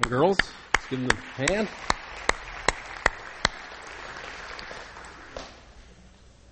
[0.00, 0.38] and girls.
[0.74, 1.68] Let's give them a hand.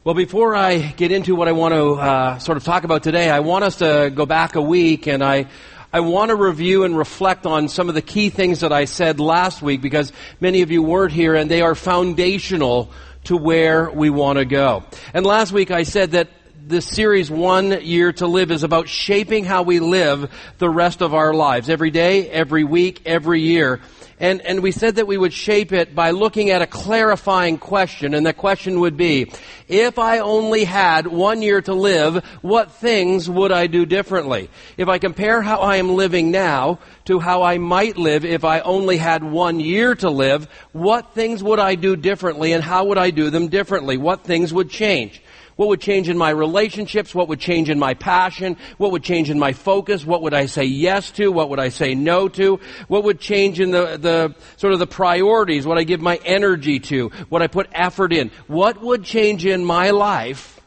[0.05, 3.31] Well, before I get into what I want to uh, sort of talk about today,
[3.31, 5.47] I want us to go back a week and I,
[5.93, 9.21] I want to review and reflect on some of the key things that I said
[9.21, 12.91] last week because many of you weren't here and they are foundational
[13.25, 14.85] to where we want to go.
[15.13, 16.29] And last week I said that
[16.69, 21.15] this series, One Year to Live, is about shaping how we live the rest of
[21.15, 21.71] our lives.
[21.71, 23.81] Every day, every week, every year.
[24.21, 28.13] And, and we said that we would shape it by looking at a clarifying question,
[28.13, 29.33] and that question would be,
[29.69, 34.51] if I only had one year to live, what things would I do differently?
[34.77, 38.61] If I compare how I am living now to how I might live if I
[38.61, 42.99] only had one year to live, what things would I do differently and how would
[42.99, 43.97] I do them differently?
[43.97, 45.23] What things would change?
[45.59, 47.13] What would change in my relationships?
[47.13, 48.57] What would change in my passion?
[48.77, 50.07] What would change in my focus?
[50.07, 51.33] What would I say yes to?
[51.33, 52.61] What would I say no to?
[52.87, 55.67] What would change in the, the sort of the priorities?
[55.67, 57.09] What I give my energy to?
[57.29, 58.31] What I put effort in?
[58.47, 60.61] What would change in my life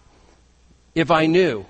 [0.94, 1.66] if I knew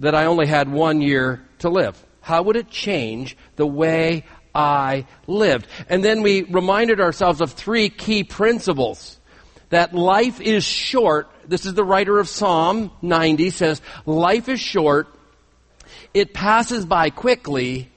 [0.00, 2.04] that I only had one year to live?
[2.20, 5.68] How would it change the way I lived?
[5.88, 9.18] And then we reminded ourselves of three key principles
[9.72, 11.30] that life is short.
[11.48, 15.08] This is the writer of Psalm 90 says, life is short,
[16.12, 17.90] it passes by quickly,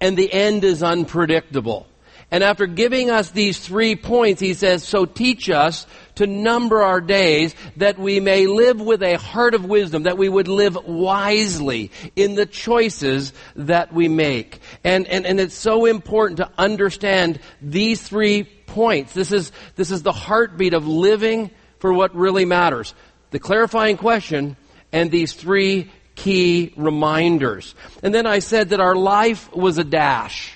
[0.00, 1.86] and the end is unpredictable.
[2.32, 7.00] And after giving us these three points, he says, so teach us to number our
[7.00, 11.92] days that we may live with a heart of wisdom, that we would live wisely
[12.16, 14.60] in the choices that we make.
[14.82, 19.12] And, and, and it's so important to understand these three points.
[19.12, 22.94] This is, this is the heartbeat of living for what really matters.
[23.30, 24.56] The clarifying question
[24.92, 27.74] and these three key reminders.
[28.02, 30.54] And then I said that our life was a dash.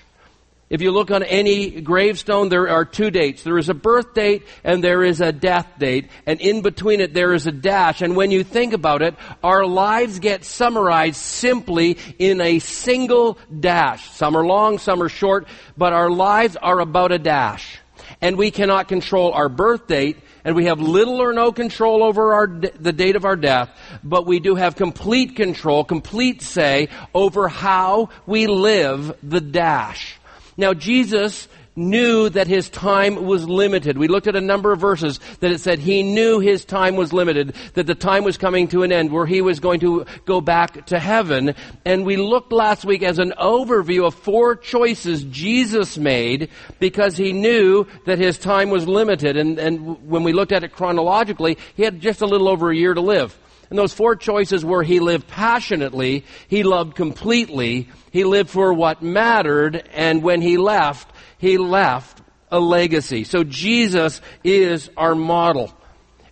[0.71, 3.43] If you look on any gravestone, there are two dates.
[3.43, 6.09] There is a birth date and there is a death date.
[6.27, 8.03] And in between it, there is a dash.
[8.03, 14.11] And when you think about it, our lives get summarized simply in a single dash.
[14.13, 15.47] Some are long, some are short,
[15.77, 17.79] but our lives are about a dash
[18.25, 22.33] and we cannot control our birth date, and we have little or no control over
[22.33, 23.69] our, the date of our death,
[24.03, 30.19] but we do have complete control, complete say over how we live the dash.
[30.57, 33.99] Now Jesus knew that his time was limited.
[33.99, 37.13] We looked at a number of verses that it said he knew his time was
[37.13, 40.41] limited, that the time was coming to an end where he was going to go
[40.41, 41.55] back to heaven.
[41.85, 47.33] And we looked last week as an overview of four choices Jesus made because he
[47.33, 49.37] knew that his time was limited.
[49.37, 52.77] And, and when we looked at it chronologically, he had just a little over a
[52.77, 53.37] year to live.
[53.71, 59.03] And those four choices were he lived passionately, he loved completely, he lived for what
[59.03, 61.11] mattered, and when he left,
[61.45, 63.25] he left a legacy.
[63.25, 65.73] So Jesus is our model.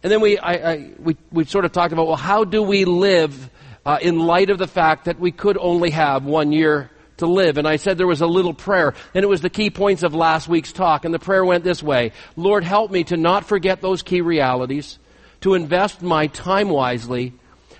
[0.02, 2.86] And then we, I, I, we, we sort of talked about, well, how do we
[2.86, 3.50] live
[3.84, 7.58] uh, in light of the fact that we could only have one year to live?
[7.58, 10.14] And I said there was a little prayer, and it was the key points of
[10.14, 11.04] last week's talk.
[11.04, 14.98] And the prayer went this way Lord, help me to not forget those key realities,
[15.42, 17.34] to invest my time wisely,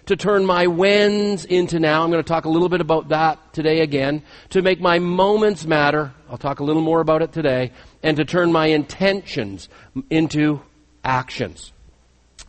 [0.06, 2.04] to turn my whens into now.
[2.04, 4.22] I'm going to talk a little bit about that today again.
[4.50, 6.12] To make my moments matter.
[6.32, 7.72] I'll talk a little more about it today.
[8.02, 9.68] And to turn my intentions
[10.08, 10.62] into
[11.04, 11.72] actions.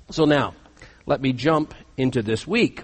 [0.10, 0.56] So now,
[1.06, 2.84] let me jump into this week.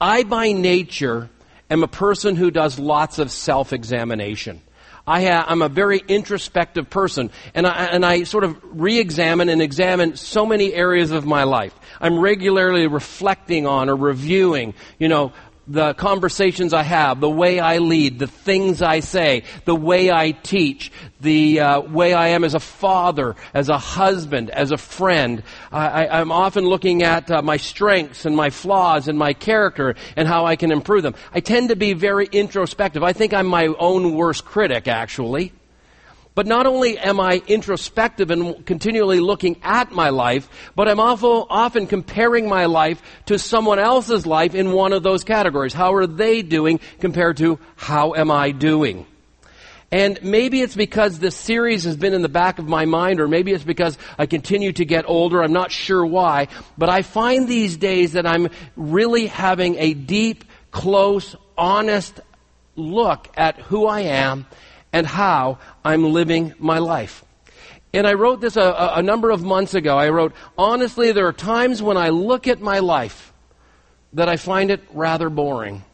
[0.00, 1.28] I, by nature,
[1.70, 4.62] am a person who does lots of self examination.
[5.06, 10.16] I am a very introspective person, and I, and I sort of re-examine and examine
[10.16, 11.78] so many areas of my life.
[12.00, 15.32] I'm regularly reflecting on or reviewing, you know,
[15.66, 20.32] the conversations I have, the way I lead, the things I say, the way I
[20.32, 25.42] teach, the uh, way I am as a father, as a husband, as a friend.
[25.72, 30.28] I, am often looking at uh, my strengths and my flaws and my character and
[30.28, 31.14] how I can improve them.
[31.32, 33.02] I tend to be very introspective.
[33.02, 35.52] I think I'm my own worst critic, actually.
[36.34, 41.86] But not only am I introspective and continually looking at my life, but I'm often
[41.86, 45.72] comparing my life to someone else's life in one of those categories.
[45.72, 49.06] How are they doing compared to how am I doing?
[49.92, 53.28] And maybe it's because this series has been in the back of my mind, or
[53.28, 55.40] maybe it's because I continue to get older.
[55.40, 56.48] I'm not sure why.
[56.76, 60.42] But I find these days that I'm really having a deep,
[60.72, 62.18] close, honest
[62.74, 64.46] look at who I am
[64.94, 67.24] and how I'm living my life.
[67.92, 69.98] And I wrote this a, a, number of months ago.
[69.98, 73.32] I wrote, honestly, there are times when I look at my life
[74.12, 75.84] that I find it rather boring.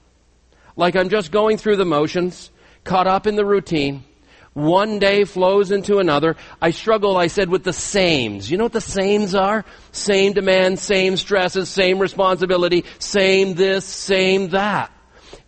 [0.76, 2.50] Like I'm just going through the motions,
[2.84, 4.04] caught up in the routine,
[4.52, 6.36] One day flows into another.
[6.60, 8.50] I struggle, I said, with the sames.
[8.50, 9.64] You know what the sames are?
[9.92, 14.90] Same demands, same stresses, same responsibility, same this, same that.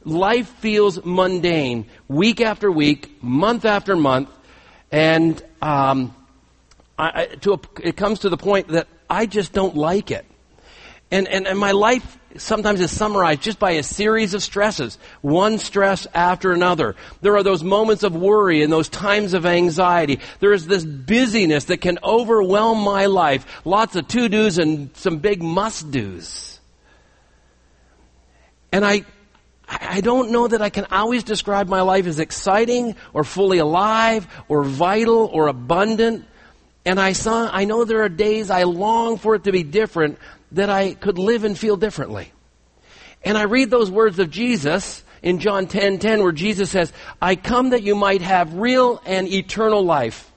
[0.05, 4.31] Life feels mundane, week after week, month after month,
[4.91, 6.15] and um,
[6.99, 10.27] I, to a, it comes to the point that I just don't like it.
[11.11, 15.59] And, and, and my life sometimes is summarized just by a series of stresses, one
[15.59, 16.97] stress after another.
[17.21, 20.21] There are those moments of worry and those times of anxiety.
[20.41, 23.61] There is this busyness that can overwhelm my life.
[23.67, 26.61] Lots of to-dos and some big must-dos.
[28.73, 29.05] And I,
[29.69, 34.27] I don't know that I can always describe my life as exciting or fully alive
[34.49, 36.25] or vital or abundant.
[36.85, 40.19] And I saw, I know there are days I long for it to be different,
[40.53, 42.33] that I could live and feel differently.
[43.25, 46.93] And I read those words of Jesus in John 10:10 10, 10, where Jesus says,
[47.21, 50.32] "I come that you might have real and eternal life."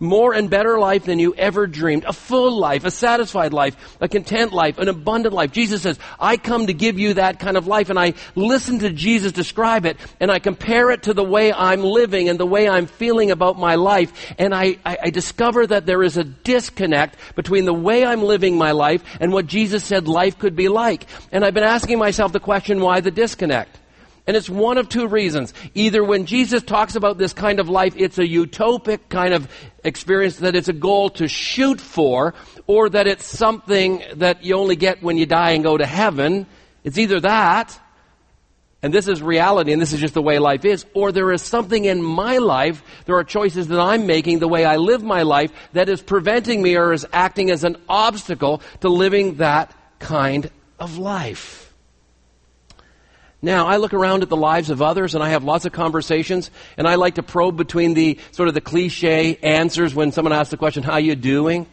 [0.00, 2.04] More and better life than you ever dreamed.
[2.04, 5.52] A full life, a satisfied life, a content life, an abundant life.
[5.52, 7.90] Jesus says, I come to give you that kind of life.
[7.90, 11.82] And I listen to Jesus describe it and I compare it to the way I'm
[11.82, 14.34] living and the way I'm feeling about my life.
[14.38, 18.56] And I, I, I discover that there is a disconnect between the way I'm living
[18.56, 21.06] my life and what Jesus said life could be like.
[21.32, 23.78] And I've been asking myself the question, why the disconnect?
[24.28, 25.54] And it's one of two reasons.
[25.74, 29.50] Either when Jesus talks about this kind of life, it's a utopic kind of
[29.82, 32.34] experience that it's a goal to shoot for,
[32.66, 36.46] or that it's something that you only get when you die and go to heaven.
[36.84, 37.80] It's either that,
[38.82, 41.40] and this is reality and this is just the way life is, or there is
[41.40, 45.22] something in my life, there are choices that I'm making, the way I live my
[45.22, 50.50] life, that is preventing me or is acting as an obstacle to living that kind
[50.78, 51.67] of life.
[53.40, 56.50] Now, I look around at the lives of others and I have lots of conversations
[56.76, 60.50] and I like to probe between the sort of the cliche answers when someone asks
[60.50, 61.66] the question, how you doing?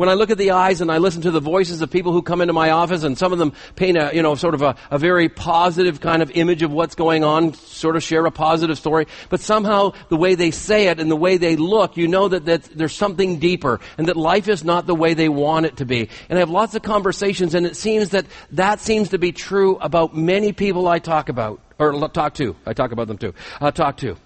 [0.00, 2.22] When I look at the eyes and I listen to the voices of people who
[2.22, 4.74] come into my office and some of them paint a, you know, sort of a,
[4.90, 8.78] a very positive kind of image of what's going on, sort of share a positive
[8.78, 12.28] story, but somehow the way they say it and the way they look, you know
[12.28, 15.76] that, that there's something deeper and that life is not the way they want it
[15.76, 16.08] to be.
[16.30, 19.76] And I have lots of conversations and it seems that that seems to be true
[19.82, 22.56] about many people I talk about, or talk to.
[22.64, 23.34] I talk about them too.
[23.60, 24.16] Uh, talk to.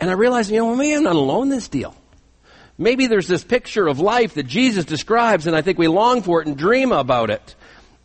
[0.00, 1.94] And I realize, you know, maybe I'm not alone in this deal.
[2.76, 6.40] Maybe there's this picture of life that Jesus describes, and I think we long for
[6.40, 7.54] it and dream about it.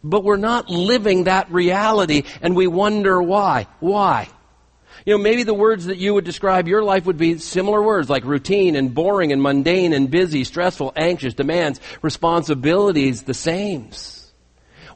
[0.04, 3.68] But we're not living that reality, and we wonder why.
[3.80, 4.30] Why?
[5.06, 8.10] You know, maybe the words that you would describe your life would be similar words
[8.10, 14.31] like routine and boring and mundane and busy, stressful, anxious, demands, responsibilities, the sames.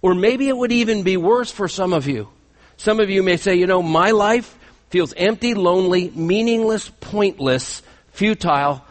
[0.02, 2.30] Or maybe it would even be worse for some of you.
[2.78, 4.58] Some of you may say, you know, my life
[4.90, 7.82] feels empty, lonely, meaningless, pointless,
[8.12, 8.86] futile,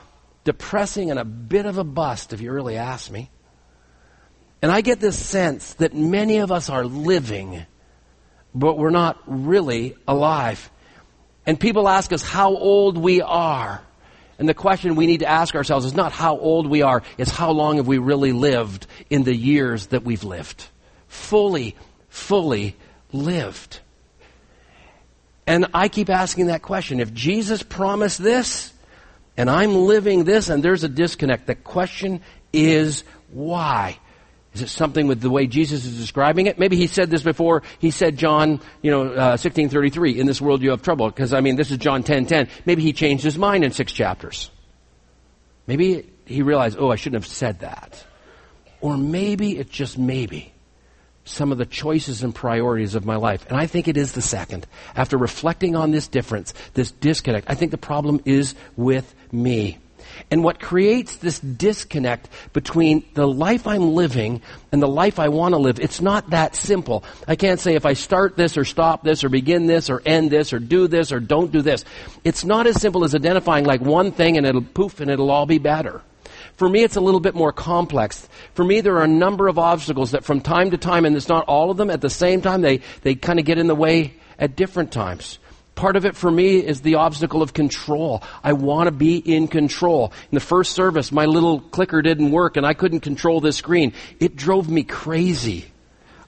[0.45, 3.31] depressing and a bit of a bust, if you really ask me.
[4.61, 7.65] And I get this sense that many of us are living,
[8.55, 10.71] but we're not really alive.
[11.47, 13.83] And people ask us how old we are.
[14.39, 17.31] And the question we need to ask ourselves is not how old we are, it's
[17.31, 20.65] how long have we really lived in the years that we've lived.
[21.09, 21.77] Fully,
[22.09, 22.77] fully
[23.13, 23.81] lived.
[25.47, 27.01] And I keep asking that question.
[27.01, 28.72] If Jesus promised this,
[29.37, 31.47] and I'm living this and there's a disconnect.
[31.47, 32.21] The question
[32.53, 33.99] is why?
[34.55, 36.59] Is it something with the way Jesus is describing it?
[36.59, 37.63] Maybe he said this before.
[37.79, 41.09] He said John, you know, uh, 1633, in this world you have trouble.
[41.09, 42.49] Because, I mean, this is John 10, 10.
[42.67, 44.51] Maybe he changed his mind in six chapters.
[45.67, 48.05] Maybe he realized, oh, I shouldn't have said that.
[48.83, 50.52] Or maybe it's just maybe
[51.25, 53.47] some of the choices and priorities of my life.
[53.49, 54.67] And I think it is the second.
[54.97, 59.79] After reflecting on this difference, this disconnect, I think the problem is with me.
[60.31, 65.53] And what creates this disconnect between the life I'm living and the life I want
[65.53, 67.05] to live, it's not that simple.
[67.27, 70.31] I can't say if I start this or stop this or begin this or end
[70.31, 71.85] this or do this or don't do this.
[72.25, 75.47] It's not as simple as identifying like one thing and it'll poof and it'll all
[75.47, 76.03] be better.
[76.63, 78.29] For me, it's a little bit more complex.
[78.55, 81.29] For me, there are a number of obstacles that from time to time, and it's
[81.29, 83.75] not all of them at the same time, they, they kind of get in the
[83.75, 85.41] way at different times.
[85.75, 88.23] Part of it for me is the obstacle of control.
[88.45, 90.13] I want to be in control.
[90.31, 93.93] In the first service, my little clicker didn't work and I couldn't control this screen.
[94.21, 95.65] It drove me crazy.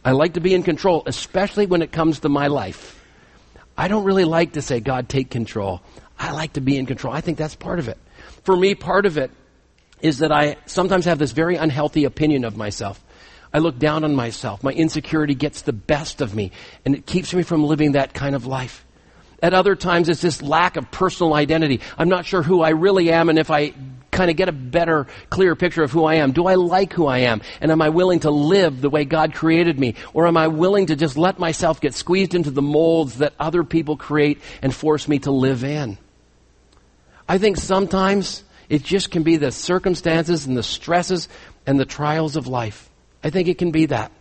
[0.04, 3.00] I like to be in control, especially when it comes to my life.
[3.78, 5.80] I don't really like to say, God, take control.
[6.18, 7.14] I like to be in control.
[7.14, 7.98] I think that's part of it.
[8.42, 9.30] For me, part of it
[10.00, 13.02] is that I sometimes have this very unhealthy opinion of myself.
[13.52, 14.62] I look down on myself.
[14.62, 16.50] My insecurity gets the best of me,
[16.84, 18.84] and it keeps me from living that kind of life.
[19.42, 21.80] At other times, it's this lack of personal identity.
[21.96, 23.74] I'm not sure who I really am, and if I
[24.14, 26.32] kind of get a better, clearer picture of who I am.
[26.32, 27.42] Do I like who I am?
[27.60, 29.96] And am I willing to live the way God created me?
[30.12, 33.64] Or am I willing to just let myself get squeezed into the molds that other
[33.64, 35.98] people create and force me to live in?
[37.28, 41.28] I think sometimes it just can be the circumstances and the stresses
[41.66, 42.90] and the trials of life.
[43.22, 44.12] I think it can be that.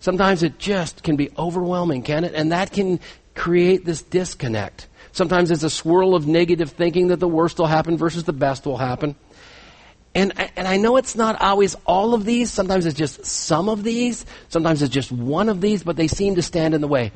[0.00, 2.34] Sometimes it just can be overwhelming, can it?
[2.34, 3.00] And that can
[3.34, 4.88] create this disconnect.
[5.12, 8.66] Sometimes it's a swirl of negative thinking that the worst will happen versus the best
[8.66, 9.14] will happen.
[10.14, 12.50] And, and I know it's not always all of these.
[12.50, 14.26] Sometimes it's just some of these.
[14.48, 17.12] Sometimes it's just one of these, but they seem to stand in the way.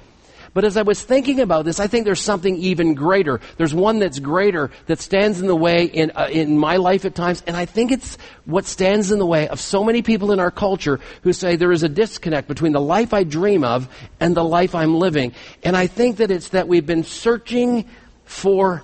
[0.56, 3.42] But as I was thinking about this, I think there's something even greater.
[3.58, 7.14] There's one that's greater that stands in the way in, uh, in my life at
[7.14, 7.42] times.
[7.46, 10.50] And I think it's what stands in the way of so many people in our
[10.50, 13.86] culture who say there is a disconnect between the life I dream of
[14.18, 15.34] and the life I'm living.
[15.62, 17.84] And I think that it's that we've been searching
[18.24, 18.82] for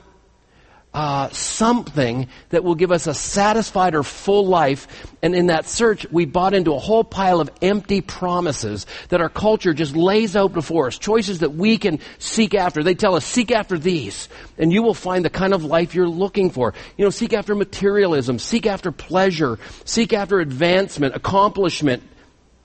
[0.94, 5.06] uh, something that will give us a satisfied or full life.
[5.22, 9.30] And in that search, we bought into a whole pile of empty promises that our
[9.30, 12.82] culture just lays out before us, choices that we can seek after.
[12.82, 16.08] They tell us, seek after these, and you will find the kind of life you're
[16.08, 16.74] looking for.
[16.98, 22.02] You know, seek after materialism, seek after pleasure, seek after advancement, accomplishment,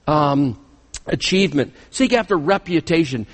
[0.05, 0.59] um,
[1.05, 3.25] achievement, seek after reputation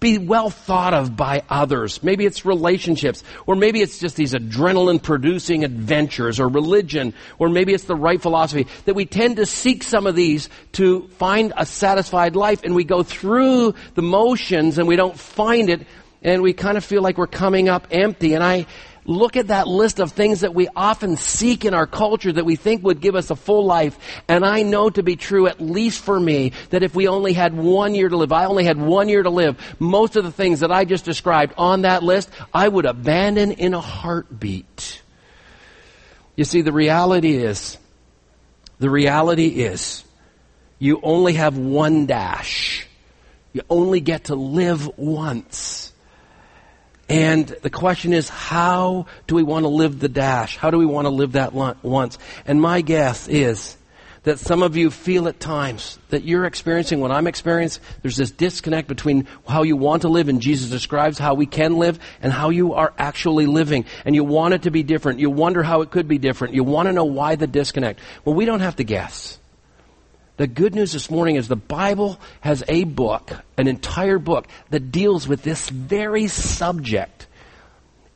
[0.00, 2.02] be well thought of by others.
[2.02, 7.74] Maybe it's relationships, or maybe it's just these adrenaline producing adventures, or religion, or maybe
[7.74, 8.66] it's the right philosophy.
[8.86, 12.84] That we tend to seek some of these to find a satisfied life, and we
[12.84, 15.86] go through the motions and we don't find it,
[16.22, 18.34] and we kind of feel like we're coming up empty.
[18.34, 18.66] And I,
[19.10, 22.54] look at that list of things that we often seek in our culture that we
[22.54, 23.98] think would give us a full life.
[24.28, 27.54] And I know to be true, at least for me, that if we only had
[27.54, 30.60] one year to live, I only had one year to live, most of the things
[30.60, 35.02] that I just described on that list, I would abandon in a heartbeat.
[36.36, 37.78] You see, the reality is,
[38.78, 40.04] the reality is,
[40.78, 42.86] you only have one dash.
[43.52, 45.89] You only get to live once.
[47.10, 50.56] And the question is, how do we want to live the dash?
[50.56, 52.18] How do we want to live that once?
[52.46, 53.76] And my guess is
[54.22, 57.82] that some of you feel at times that you're experiencing what I'm experiencing.
[58.02, 61.78] There's this disconnect between how you want to live, and Jesus describes how we can
[61.78, 63.86] live, and how you are actually living.
[64.04, 65.18] And you want it to be different.
[65.18, 66.54] You wonder how it could be different.
[66.54, 67.98] You want to know why the disconnect.
[68.24, 69.39] Well, we don't have to guess.
[70.40, 74.90] The good news this morning is the Bible has a book, an entire book, that
[74.90, 77.26] deals with this very subject.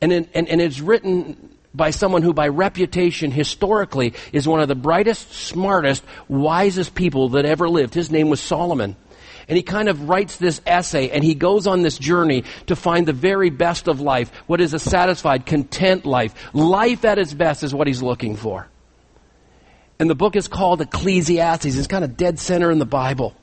[0.01, 4.67] And, in, and, and it's written by someone who, by reputation, historically, is one of
[4.67, 7.93] the brightest, smartest, wisest people that ever lived.
[7.93, 8.95] His name was Solomon.
[9.47, 13.07] And he kind of writes this essay and he goes on this journey to find
[13.07, 14.31] the very best of life.
[14.47, 16.33] What is a satisfied, content life.
[16.55, 18.67] Life at its best is what he's looking for.
[19.99, 21.75] And the book is called Ecclesiastes.
[21.75, 23.33] It's kind of dead center in the Bible.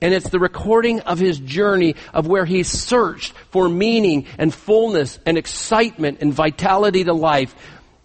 [0.00, 5.18] And it's the recording of his journey of where he searched for meaning and fullness
[5.24, 7.54] and excitement and vitality to life.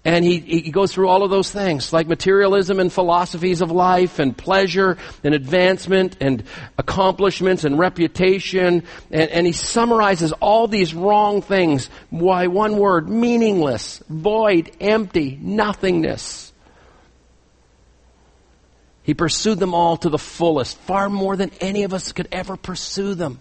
[0.06, 4.20] And he, he goes through all of those things, like materialism and philosophies of life
[4.20, 6.44] and pleasure and advancement and
[6.78, 8.84] accomplishments and reputation.
[9.12, 11.90] And, and he summarizes all these wrong things.
[12.12, 16.49] Why one word, meaningless, void, empty, nothingness.
[19.10, 22.56] He pursued them all to the fullest, far more than any of us could ever
[22.56, 23.40] pursue them.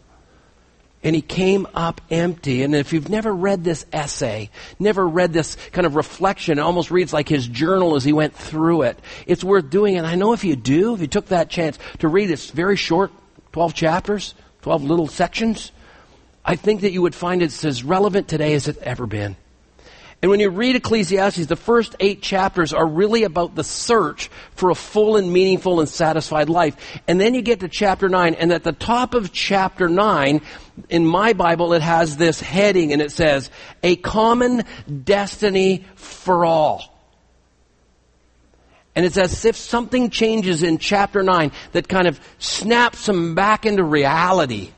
[1.02, 2.62] And he came up empty.
[2.62, 4.48] And if you've never read this essay,
[4.78, 8.34] never read this kind of reflection, it almost reads like his journal as he went
[8.34, 8.98] through it.
[9.26, 9.98] It's worth doing.
[9.98, 12.76] And I know if you do, if you took that chance to read this very
[12.76, 13.12] short
[13.52, 15.70] 12 chapters, 12 little sections,
[16.46, 19.37] I think that you would find it's as relevant today as it's ever been.
[20.20, 24.70] And when you read Ecclesiastes, the first eight chapters are really about the search for
[24.70, 26.76] a full and meaningful and satisfied life.
[27.06, 30.40] And then you get to chapter nine, and at the top of chapter nine,
[30.88, 33.50] in my Bible, it has this heading and it says,
[33.84, 34.64] A common
[35.04, 36.98] destiny for all.
[38.98, 43.64] And it's as if something changes in chapter 9 that kind of snaps them back
[43.64, 44.72] into reality.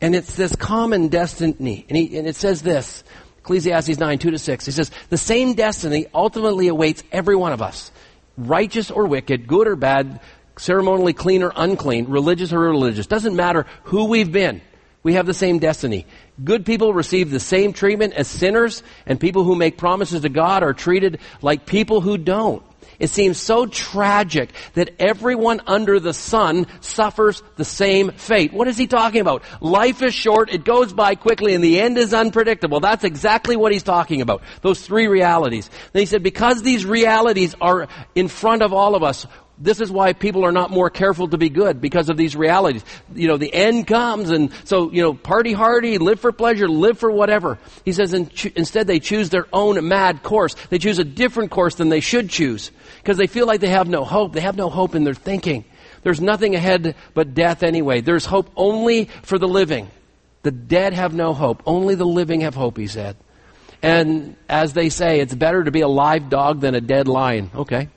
[0.00, 1.86] And it's this common destiny.
[1.88, 3.02] And, he, and it says this
[3.46, 4.66] Ecclesiastes 9, 2 to 6.
[4.66, 7.92] He says, the same destiny ultimately awaits every one of us.
[8.36, 10.18] Righteous or wicked, good or bad,
[10.58, 13.06] ceremonially clean or unclean, religious or irreligious.
[13.06, 14.62] Doesn't matter who we've been.
[15.04, 16.06] We have the same destiny.
[16.42, 20.64] Good people receive the same treatment as sinners, and people who make promises to God
[20.64, 22.64] are treated like people who don't.
[22.98, 28.52] It seems so tragic that everyone under the sun suffers the same fate.
[28.52, 29.42] What is he talking about?
[29.60, 32.80] Life is short, it goes by quickly, and the end is unpredictable.
[32.80, 34.42] That's exactly what he's talking about.
[34.62, 35.70] Those three realities.
[35.92, 39.26] Then he said, because these realities are in front of all of us,
[39.58, 42.84] this is why people are not more careful to be good because of these realities.
[43.14, 46.98] You know, the end comes and so, you know, party hardy, live for pleasure, live
[46.98, 47.58] for whatever.
[47.84, 50.54] He says in, instead they choose their own mad course.
[50.68, 53.88] They choose a different course than they should choose because they feel like they have
[53.88, 54.34] no hope.
[54.34, 55.64] They have no hope in their thinking.
[56.02, 58.02] There's nothing ahead but death anyway.
[58.02, 59.90] There's hope only for the living.
[60.42, 61.62] The dead have no hope.
[61.66, 63.16] Only the living have hope, he said.
[63.82, 67.50] And as they say, it's better to be a live dog than a dead lion.
[67.54, 67.88] Okay.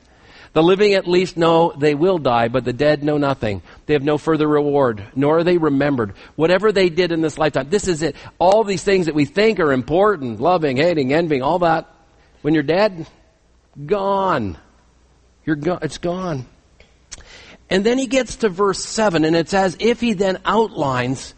[0.53, 3.61] The living at least know they will die, but the dead know nothing.
[3.85, 6.13] They have no further reward, nor are they remembered.
[6.35, 8.15] Whatever they did in this lifetime, this is it.
[8.39, 11.87] All these things that we think are important, loving, hating, envying, all that,
[12.41, 13.05] when you're dead,
[13.85, 14.57] gone.
[15.45, 15.79] You're gone.
[15.83, 16.45] It's gone.
[17.69, 21.35] And then he gets to verse 7, and it's as if he then outlines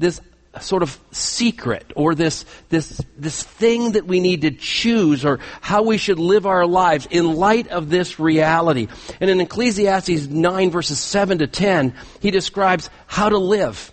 [0.00, 0.20] this
[0.60, 5.82] sort of secret or this, this, this thing that we need to choose or how
[5.82, 8.88] we should live our lives in light of this reality.
[9.20, 13.92] And in Ecclesiastes 9 verses 7 to 10, he describes how to live.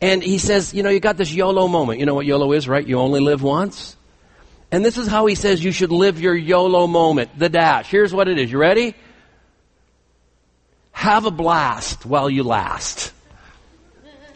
[0.00, 2.00] And he says, you know, you got this YOLO moment.
[2.00, 2.86] You know what YOLO is, right?
[2.86, 3.96] You only live once.
[4.72, 7.38] And this is how he says you should live your YOLO moment.
[7.38, 7.90] The dash.
[7.90, 8.50] Here's what it is.
[8.50, 8.94] You ready?
[10.90, 13.11] Have a blast while you last.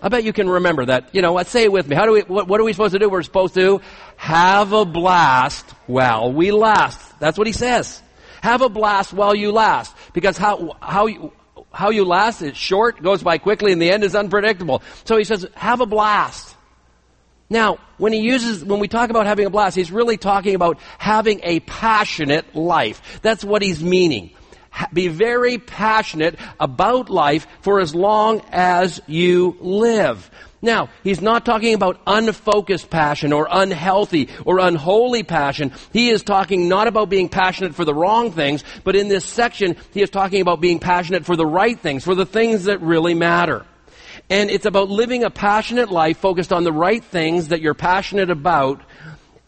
[0.07, 1.13] I bet you can remember that.
[1.17, 1.49] You know what?
[1.49, 1.97] Say it with me.
[1.97, 3.09] How do we, what, what are we supposed to do?
[3.09, 3.81] We're supposed to
[4.17, 7.19] have a blast while we last.
[7.19, 8.01] That's what he says.
[8.41, 9.93] Have a blast while you last.
[10.13, 11.33] Because how, how you,
[11.73, 14.81] how you last is short, goes by quickly, and the end is unpredictable.
[15.03, 16.55] So he says, have a blast.
[17.51, 20.79] Now, when he uses, when we talk about having a blast, he's really talking about
[20.99, 23.19] having a passionate life.
[23.23, 24.31] That's what he's meaning
[24.93, 30.31] be very passionate about life for as long as you live.
[30.63, 35.73] Now, he's not talking about unfocused passion or unhealthy or unholy passion.
[35.93, 39.77] He is talking not about being passionate for the wrong things, but in this section,
[39.93, 43.15] he is talking about being passionate for the right things, for the things that really
[43.15, 43.67] matter.
[44.29, 48.31] And it's about living a passionate life focused on the right things that you're passionate
[48.31, 48.81] about.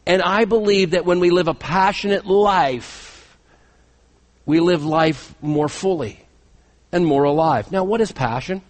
[0.07, 3.08] And I believe that when we live a passionate life,
[4.49, 6.19] we live life more fully
[6.91, 7.71] and more alive.
[7.71, 8.63] Now, what is passion?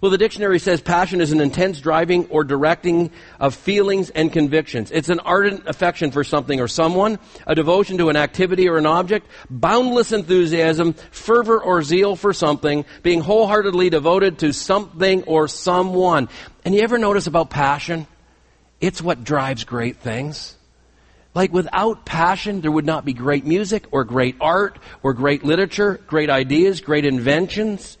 [0.00, 4.90] Well, the dictionary says passion is an intense driving or directing of feelings and convictions.
[4.90, 8.84] It's an ardent affection for something or someone, a devotion to an activity or an
[8.84, 16.28] object, boundless enthusiasm, fervor or zeal for something, being wholeheartedly devoted to something or someone.
[16.62, 18.06] And you ever notice about passion?
[18.82, 20.56] It's what drives great things.
[21.34, 26.00] Like without passion, there would not be great music or great art or great literature,
[26.06, 27.98] great ideas, great inventions.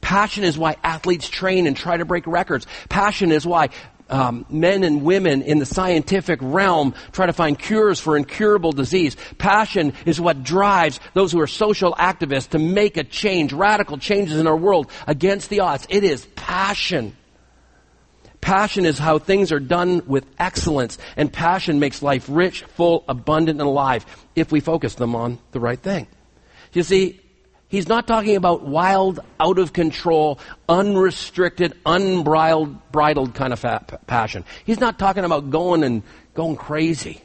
[0.00, 2.66] Passion is why athletes train and try to break records.
[2.88, 3.70] Passion is why
[4.08, 9.16] um, men and women in the scientific realm try to find cures for incurable disease.
[9.38, 14.38] Passion is what drives those who are social activists to make a change, radical changes
[14.38, 15.86] in our world against the odds.
[15.88, 17.16] It is passion.
[18.46, 23.58] Passion is how things are done with excellence, and passion makes life rich, full, abundant,
[23.58, 24.06] and alive
[24.36, 26.06] if we focus them on the right thing.
[26.72, 27.20] You see,
[27.66, 33.60] he's not talking about wild, out of control, unrestricted, unbridled bridled kind of
[34.06, 34.44] passion.
[34.64, 37.22] He's not talking about going and going crazy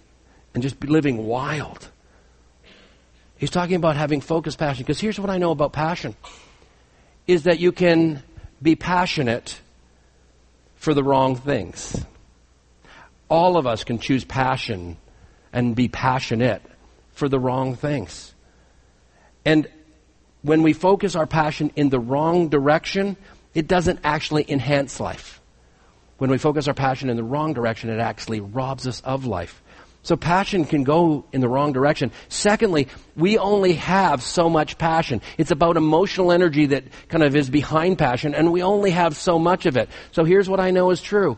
[0.55, 1.88] and just living wild.
[3.38, 4.86] He's talking about having focused passion.
[4.86, 6.15] Because here's what I know about passion
[7.27, 8.23] is that you can
[8.60, 9.62] be passionate
[10.82, 12.04] for the wrong things.
[13.30, 14.98] All of us can choose passion
[15.54, 16.63] and be passionate
[17.12, 18.34] for the wrong things.
[19.46, 19.70] And
[20.41, 23.15] when we focus our passion in the wrong direction,
[23.54, 25.39] it doesn't actually enhance life.
[26.17, 29.62] When we focus our passion in the wrong direction, it actually robs us of life.
[30.04, 32.12] So passion can go in the wrong direction.
[32.28, 35.22] Secondly, we only have so much passion.
[35.38, 39.38] It's about emotional energy that kind of is behind passion, and we only have so
[39.38, 39.90] much of it.
[40.12, 41.38] So here's what I know is true.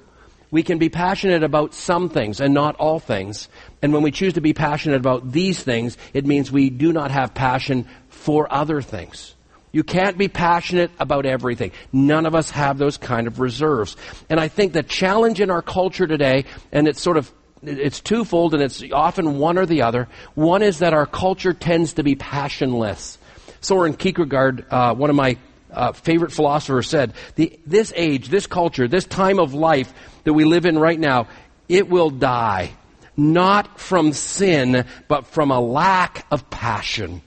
[0.49, 3.49] We can be passionate about some things and not all things.
[3.81, 7.11] And when we choose to be passionate about these things, it means we do not
[7.11, 9.33] have passion for other things.
[9.71, 11.71] You can't be passionate about everything.
[11.91, 13.97] None of us have those kind of reserves.
[14.29, 17.31] And I think the challenge in our culture today, and it's sort of
[17.63, 20.07] it's twofold and it's often one or the other.
[20.35, 23.17] One is that our culture tends to be passionless.
[23.61, 25.37] Soren Kierkegaard, uh, one of my
[25.71, 30.43] uh, favorite philosophers, said, the, "This age, this culture, this time of life that we
[30.43, 31.27] live in right now,
[31.69, 32.73] it will die,
[33.15, 37.21] not from sin, but from a lack of passion."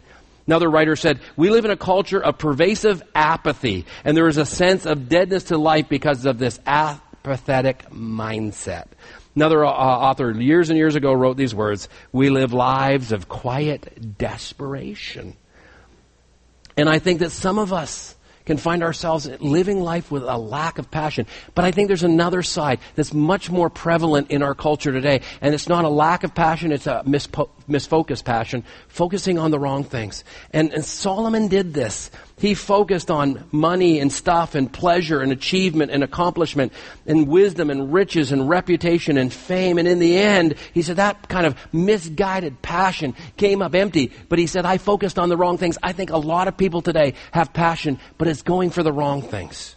[0.46, 4.46] Another writer said, We live in a culture of pervasive apathy, and there is a
[4.46, 8.86] sense of deadness to life because of this apathetic mindset.
[9.36, 14.16] Another uh, author years and years ago wrote these words We live lives of quiet
[14.18, 15.36] desperation.
[16.76, 20.78] And I think that some of us can find ourselves living life with a lack
[20.78, 21.26] of passion.
[21.54, 25.22] But I think there's another side that's much more prevalent in our culture today.
[25.40, 29.58] And it's not a lack of passion, it's a mispo- misfocused passion, focusing on the
[29.58, 30.22] wrong things.
[30.52, 32.10] And, and Solomon did this.
[32.38, 36.70] He focused on money and stuff and pleasure and achievement and accomplishment
[37.06, 39.78] and wisdom and riches and reputation and fame.
[39.78, 44.12] And in the end, he said that kind of misguided passion came up empty.
[44.28, 45.78] But he said, I focused on the wrong things.
[45.82, 49.22] I think a lot of people today have passion, but it's going for the wrong
[49.22, 49.74] things.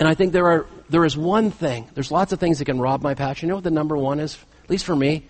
[0.00, 2.80] And I think there are, there is one thing, there's lots of things that can
[2.80, 3.46] rob my passion.
[3.46, 4.36] You know what the number one is?
[4.64, 5.28] At least for me?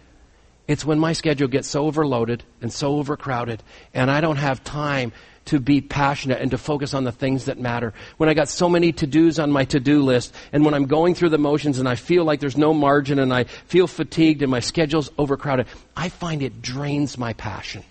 [0.69, 5.13] It's when my schedule gets so overloaded and so overcrowded and I don't have time
[5.47, 7.93] to be passionate and to focus on the things that matter.
[8.17, 11.31] When I got so many to-dos on my to-do list and when I'm going through
[11.31, 14.61] the motions and I feel like there's no margin and I feel fatigued and my
[14.61, 17.83] schedule's overcrowded, I find it drains my passion.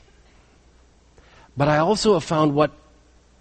[1.58, 2.72] But I also have found what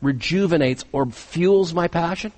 [0.02, 2.32] rejuvenates or fuels my passion.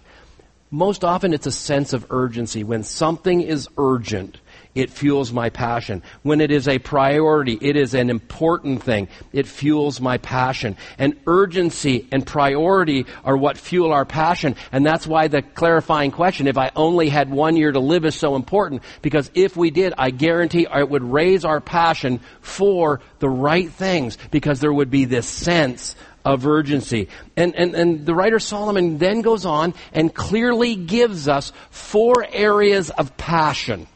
[0.71, 2.65] Most often it's a sense of urgency.
[2.65, 4.39] When something is urgent,
[4.75, 6.03] it fuels my passion.
[6.23, 9.09] When it is a priority, it is an important thing.
[9.33, 10.77] It fuels my passion.
[10.99, 14.57] And urgency and priority are what fuel our passion.
[14.73, 18.15] And that's why the clarifying question, if I only had one year to live is
[18.15, 18.83] so important.
[19.03, 24.17] Because if we did, I guarantee it would raise our passion for the right things.
[24.31, 27.09] Because there would be this sense of urgency.
[27.37, 32.91] And, and, and the writer Solomon then goes on and clearly gives us four areas
[32.91, 33.87] of passion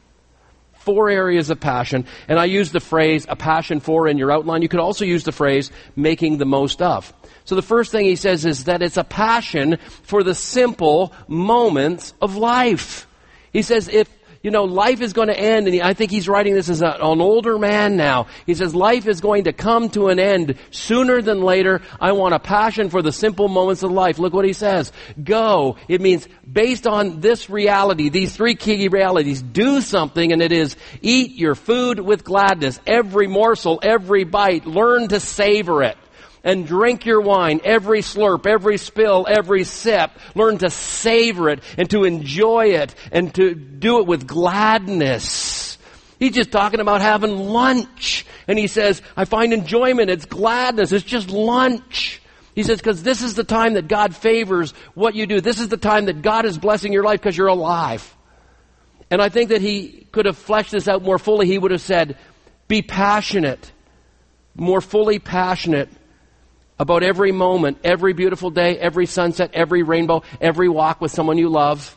[0.86, 4.62] four areas of passion, and I use the phrase a passion for in your outline.
[4.62, 7.12] You could also use the phrase making the most of.
[7.44, 12.14] So the first thing he says is that it's a passion for the simple moments
[12.22, 13.06] of life.
[13.52, 14.08] He says if
[14.42, 16.82] you know, life is going to end, and he, I think he's writing this as
[16.82, 18.26] a, an older man now.
[18.46, 21.82] He says, life is going to come to an end sooner than later.
[22.00, 24.18] I want a passion for the simple moments of life.
[24.18, 24.92] Look what he says.
[25.22, 25.76] Go.
[25.88, 30.76] It means based on this reality, these three key realities, do something, and it is
[31.02, 32.80] eat your food with gladness.
[32.86, 35.96] Every morsel, every bite, learn to savor it
[36.46, 40.12] and drink your wine, every slurp, every spill, every sip.
[40.36, 45.76] Learn to savor it and to enjoy it and to do it with gladness.
[46.20, 48.24] He's just talking about having lunch.
[48.46, 52.22] And he says, I find enjoyment, it's gladness, it's just lunch.
[52.54, 55.40] He says, because this is the time that God favors what you do.
[55.40, 58.16] This is the time that God is blessing your life because you're alive.
[59.10, 61.48] And I think that he could have fleshed this out more fully.
[61.48, 62.16] He would have said,
[62.68, 63.72] be passionate,
[64.54, 65.90] more fully passionate
[66.78, 71.48] about every moment, every beautiful day, every sunset, every rainbow, every walk with someone you
[71.48, 71.96] love,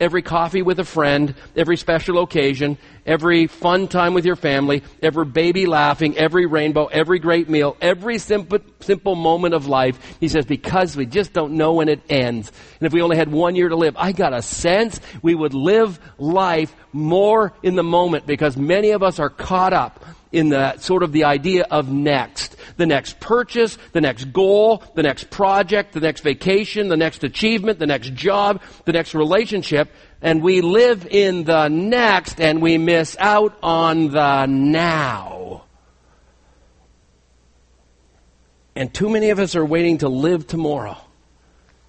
[0.00, 5.24] every coffee with a friend, every special occasion, every fun time with your family, every
[5.24, 10.16] baby laughing, every rainbow, every great meal, every simple, simple moment of life.
[10.20, 12.52] He says, because we just don't know when it ends.
[12.78, 15.54] And if we only had one year to live, I got a sense we would
[15.54, 20.76] live life more in the moment because many of us are caught up in the
[20.78, 22.56] sort of the idea of next.
[22.76, 27.78] The next purchase, the next goal, the next project, the next vacation, the next achievement,
[27.78, 29.90] the next job, the next relationship.
[30.20, 35.64] And we live in the next and we miss out on the now.
[38.74, 40.96] And too many of us are waiting to live tomorrow.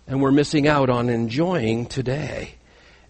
[0.07, 2.55] And we're missing out on enjoying today.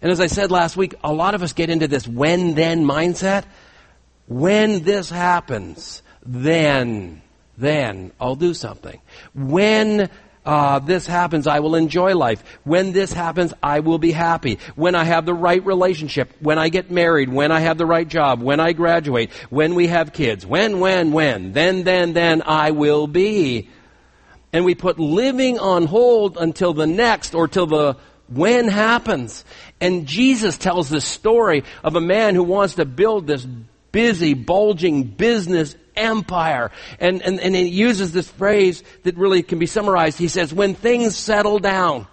[0.02, 2.84] And as I said last week, a lot of us get into this when then
[2.84, 3.44] mindset.
[4.30, 7.20] When this happens, then,
[7.58, 9.00] then I'll do something.
[9.34, 10.08] When
[10.46, 12.44] uh, this happens, I will enjoy life.
[12.62, 14.60] When this happens, I will be happy.
[14.76, 18.06] When I have the right relationship, when I get married, when I have the right
[18.06, 22.70] job, when I graduate, when we have kids, when, when, when, then, then, then I
[22.70, 23.68] will be.
[24.52, 27.96] And we put living on hold until the next or till the
[28.28, 29.44] when happens.
[29.80, 33.44] And Jesus tells this story of a man who wants to build this
[33.92, 36.70] busy, bulging business empire.
[36.98, 40.18] And, and, and he uses this phrase that really can be summarized.
[40.18, 42.06] He says, when things settle down,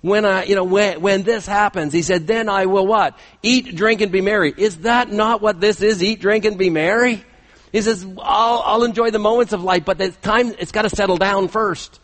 [0.00, 3.18] when I, you know, when, when this happens, he said, then I will what?
[3.42, 4.52] Eat, drink, and be merry.
[4.56, 6.02] Is that not what this is?
[6.02, 7.24] Eat, drink, and be merry?
[7.72, 10.90] He says, I'll, I'll enjoy the moments of life, but the time, it's got to
[10.90, 12.00] settle down first.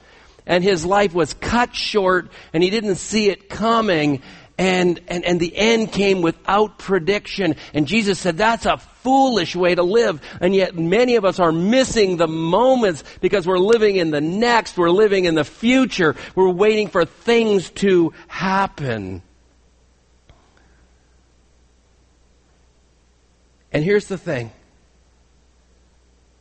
[0.47, 4.23] And his life was cut short, and he didn't see it coming,
[4.61, 7.57] and, and, and the end came without prediction.
[7.73, 10.21] And Jesus said, that's a foolish way to live.
[10.39, 14.77] And yet many of us are missing the moments because we're living in the next.
[14.77, 16.15] We're living in the future.
[16.35, 19.23] We're waiting for things to happen.
[23.73, 24.53] And here's the thing.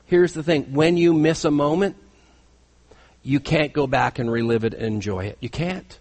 [0.08, 0.74] Here's the thing.
[0.74, 1.96] When you miss a moment,
[3.24, 5.38] you can't go back and relive it and enjoy it.
[5.40, 5.98] You can't.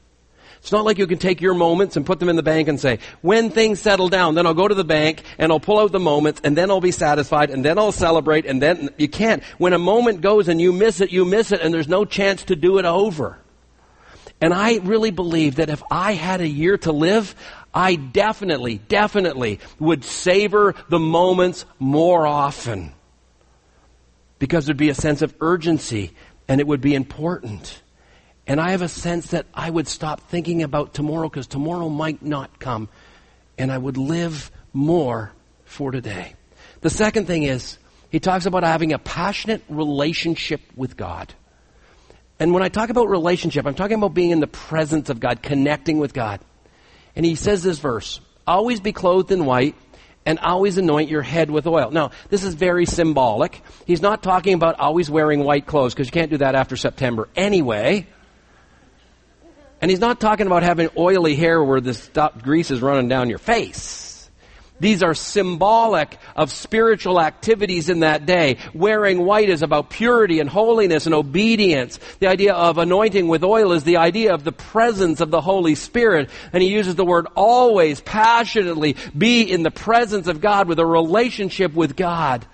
[0.59, 2.79] It's not like you can take your moments and put them in the bank and
[2.81, 5.93] say, when things settle down, then I'll go to the bank and I'll pull out
[5.93, 9.43] the moments and then I'll be satisfied and then I'll celebrate and then you can't.
[9.59, 12.45] When a moment goes and you miss it, you miss it and there's no chance
[12.45, 13.39] to do it over.
[14.41, 17.35] And I really believe that if I had a year to live,
[17.75, 22.93] I definitely, definitely would savor the moments more often.
[24.39, 26.13] Because there'd be a sense of urgency
[26.47, 27.83] and it would be important.
[28.49, 32.23] And I have a sense that I would stop thinking about tomorrow because tomorrow might
[32.23, 32.89] not come.
[33.59, 35.33] And I would live more
[35.67, 36.35] for today.
[36.81, 37.77] The second thing is,
[38.11, 41.35] he talks about having a passionate relationship with God.
[42.41, 45.43] And when I talk about relationship, I'm talking about being in the presence of God,
[45.43, 46.41] connecting with God.
[47.15, 49.75] And he says this verse, always be clothed in white
[50.25, 51.91] and always anoint your head with oil.
[51.91, 53.61] Now, this is very symbolic.
[53.87, 57.29] He's not talking about always wearing white clothes because you can't do that after September
[57.37, 58.07] anyway.
[59.81, 63.39] And he's not talking about having oily hair where the grease is running down your
[63.39, 64.09] face.
[64.81, 68.59] These are symbolic of spiritual activities in that day.
[68.75, 71.99] Wearing white is about purity and holiness and obedience.
[72.21, 75.75] The idea of anointing with oil is the idea of the presence of the Holy
[75.75, 76.31] Spirit.
[76.53, 80.87] And he uses the word always, passionately, be in the presence of God with a
[80.87, 82.47] relationship with God.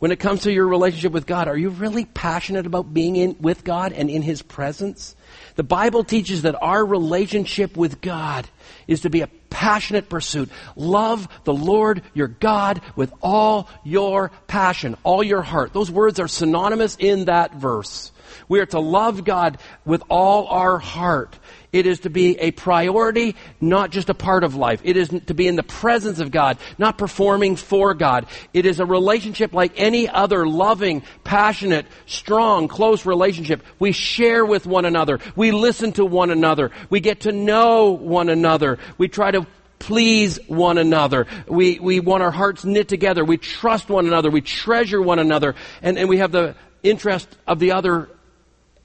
[0.00, 3.36] When it comes to your relationship with God, are you really passionate about being in,
[3.38, 5.14] with God and in His presence?
[5.56, 8.48] The Bible teaches that our relationship with God
[8.86, 10.48] is to be a passionate pursuit.
[10.74, 15.74] Love the Lord your God with all your passion, all your heart.
[15.74, 18.10] Those words are synonymous in that verse.
[18.48, 21.38] We are to love God with all our heart.
[21.72, 24.80] It is to be a priority, not just a part of life.
[24.82, 28.26] It is to be in the presence of God, not performing for God.
[28.52, 33.62] It is a relationship like any other loving, passionate, strong, close relationship.
[33.78, 35.20] We share with one another.
[35.36, 36.72] We listen to one another.
[36.90, 38.78] We get to know one another.
[38.98, 39.46] We try to
[39.78, 41.26] please one another.
[41.46, 43.24] We, we want our hearts knit together.
[43.24, 44.30] We trust one another.
[44.30, 45.54] We treasure one another.
[45.82, 48.08] And, and we have the interest of the other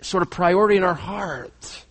[0.02, 1.85] sort of priority in our hearts.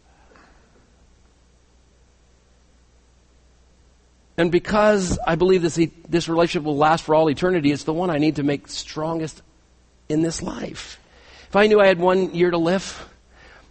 [4.36, 8.10] And because I believe this, this relationship will last for all eternity, it's the one
[8.10, 9.42] I need to make strongest
[10.08, 10.98] in this life.
[11.48, 13.08] If I knew I had one year to live,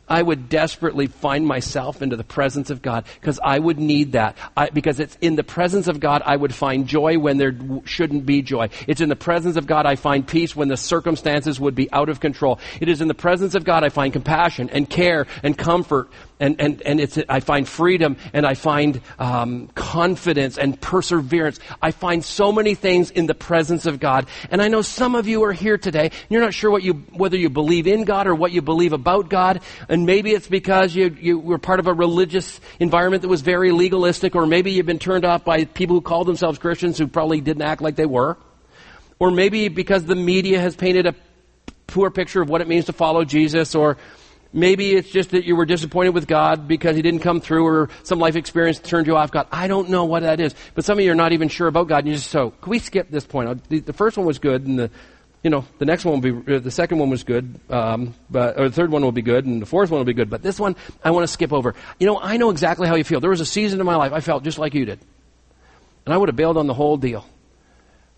[0.07, 4.37] I would desperately find myself into the presence of God because I would need that.
[4.55, 8.25] I, because it's in the presence of God I would find joy when there shouldn't
[8.25, 8.69] be joy.
[8.85, 12.09] It's in the presence of God I find peace when the circumstances would be out
[12.09, 12.59] of control.
[12.81, 16.59] It is in the presence of God I find compassion and care and comfort and,
[16.59, 21.59] and, and it's, I find freedom and I find um, confidence and perseverance.
[21.81, 24.27] I find so many things in the presence of God.
[24.51, 26.11] And I know some of you are here today.
[26.29, 29.29] you're not sure what you, whether you believe in God or what you believe about
[29.29, 29.61] God.
[29.87, 33.71] And maybe it's because you, you were part of a religious environment that was very
[33.71, 37.41] legalistic, or maybe you've been turned off by people who call themselves Christians who probably
[37.41, 38.37] didn't act like they were.
[39.19, 41.15] Or maybe because the media has painted a
[41.87, 43.97] poor picture of what it means to follow Jesus, or
[44.53, 47.89] Maybe it's just that you were disappointed with God because He didn't come through or
[48.03, 49.47] some life experience turned you off God.
[49.51, 50.53] I don't know what that is.
[50.75, 52.69] But some of you are not even sure about God and you just, so, can
[52.69, 53.67] we skip this point?
[53.67, 54.91] The, the first one was good and the,
[55.43, 58.59] you know, the next one will be, uh, the second one was good, um, but,
[58.59, 60.29] or the third one will be good and the fourth one will be good.
[60.29, 61.73] But this one, I want to skip over.
[61.99, 63.19] You know, I know exactly how you feel.
[63.19, 64.99] There was a season in my life I felt just like you did.
[66.05, 67.25] And I would have bailed on the whole deal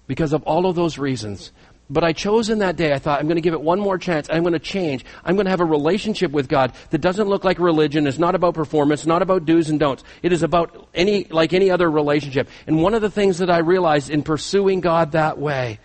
[0.08, 1.52] because of all of those reasons.
[1.88, 4.00] But I chose in that day, I thought, I'm going to give it one more
[4.00, 4.28] chance.
[4.32, 5.06] I'm going to change.
[5.24, 8.08] I'm going to have a relationship with God that doesn't look like religion.
[8.08, 10.04] It's not about performance, not about do's and don'ts.
[10.24, 12.50] It is about any, like any other relationship.
[12.66, 15.80] And one of the things that I realized in pursuing God that way,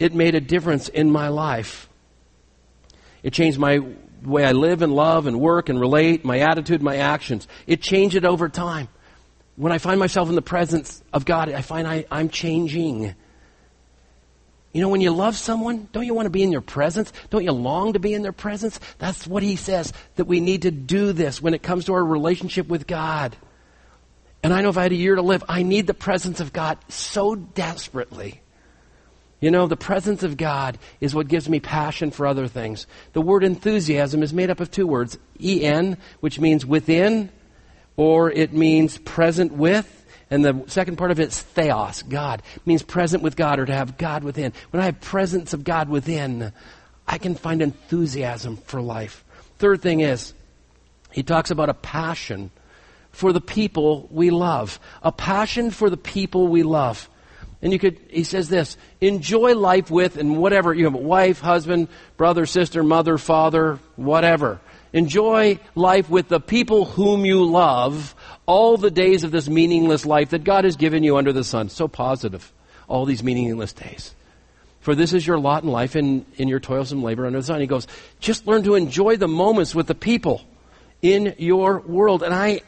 [0.00, 1.88] it made a difference in my life.
[3.22, 3.78] It changed my
[4.24, 7.46] way I live and love and work and relate, my attitude, my actions.
[7.68, 8.88] It changed it over time.
[9.54, 13.14] When I find myself in the presence of God, I find I, I'm changing.
[14.74, 17.12] You know, when you love someone, don't you want to be in their presence?
[17.30, 18.80] Don't you long to be in their presence?
[18.98, 22.04] That's what he says, that we need to do this when it comes to our
[22.04, 23.36] relationship with God.
[24.42, 26.52] And I know if I had a year to live, I need the presence of
[26.52, 28.42] God so desperately.
[29.40, 32.88] You know, the presence of God is what gives me passion for other things.
[33.12, 37.30] The word enthusiasm is made up of two words en, which means within,
[37.96, 40.03] or it means present with.
[40.34, 42.42] And the second part of it is theos, God.
[42.56, 44.52] It means present with God or to have God within.
[44.70, 46.52] When I have presence of God within,
[47.06, 49.22] I can find enthusiasm for life.
[49.58, 50.34] Third thing is,
[51.12, 52.50] he talks about a passion
[53.12, 54.80] for the people we love.
[55.04, 57.08] A passion for the people we love.
[57.62, 61.38] And you could, he says this, enjoy life with, and whatever, you have a wife,
[61.38, 64.58] husband, brother, sister, mother, father, whatever.
[64.92, 68.16] Enjoy life with the people whom you love
[68.46, 71.68] all the days of this meaningless life that God has given you under the sun.
[71.68, 72.52] So positive.
[72.88, 74.14] All these meaningless days.
[74.80, 77.60] For this is your lot in life in, in your toilsome labor under the sun.
[77.60, 77.86] He goes,
[78.20, 80.42] just learn to enjoy the moments with the people
[81.00, 82.22] in your world.
[82.22, 82.60] And I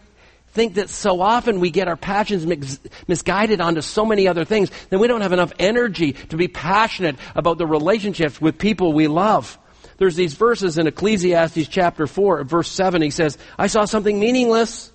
[0.49, 4.71] think that so often we get our passions mis- misguided onto so many other things
[4.89, 9.09] that we don't have enough energy to be passionate about the relationships with people we
[9.09, 9.59] love.
[9.99, 13.03] There's these verses in Ecclesiastes chapter 4, verse 7.
[13.03, 14.91] He says, I saw something meaningless.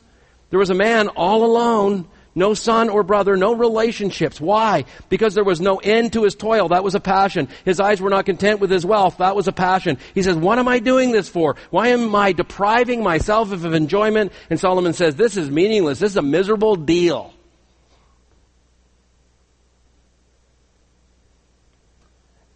[0.51, 4.39] There was a man all alone no son or brother, no relationships.
[4.39, 4.85] Why?
[5.09, 6.69] Because there was no end to his toil.
[6.69, 7.49] That was a passion.
[7.65, 9.17] His eyes were not content with his wealth.
[9.17, 9.97] That was a passion.
[10.15, 11.57] He says, what am I doing this for?
[11.69, 14.31] Why am I depriving myself of enjoyment?
[14.49, 15.99] And Solomon says, this is meaningless.
[15.99, 17.33] This is a miserable deal.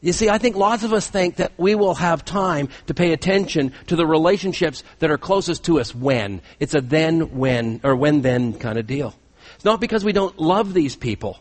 [0.05, 3.11] You see, I think lots of us think that we will have time to pay
[3.11, 6.43] attention to the relationships that are closest to us when.
[6.59, 9.15] It's a then when, or when then kind of deal.
[9.55, 11.39] It's not because we don't love these people.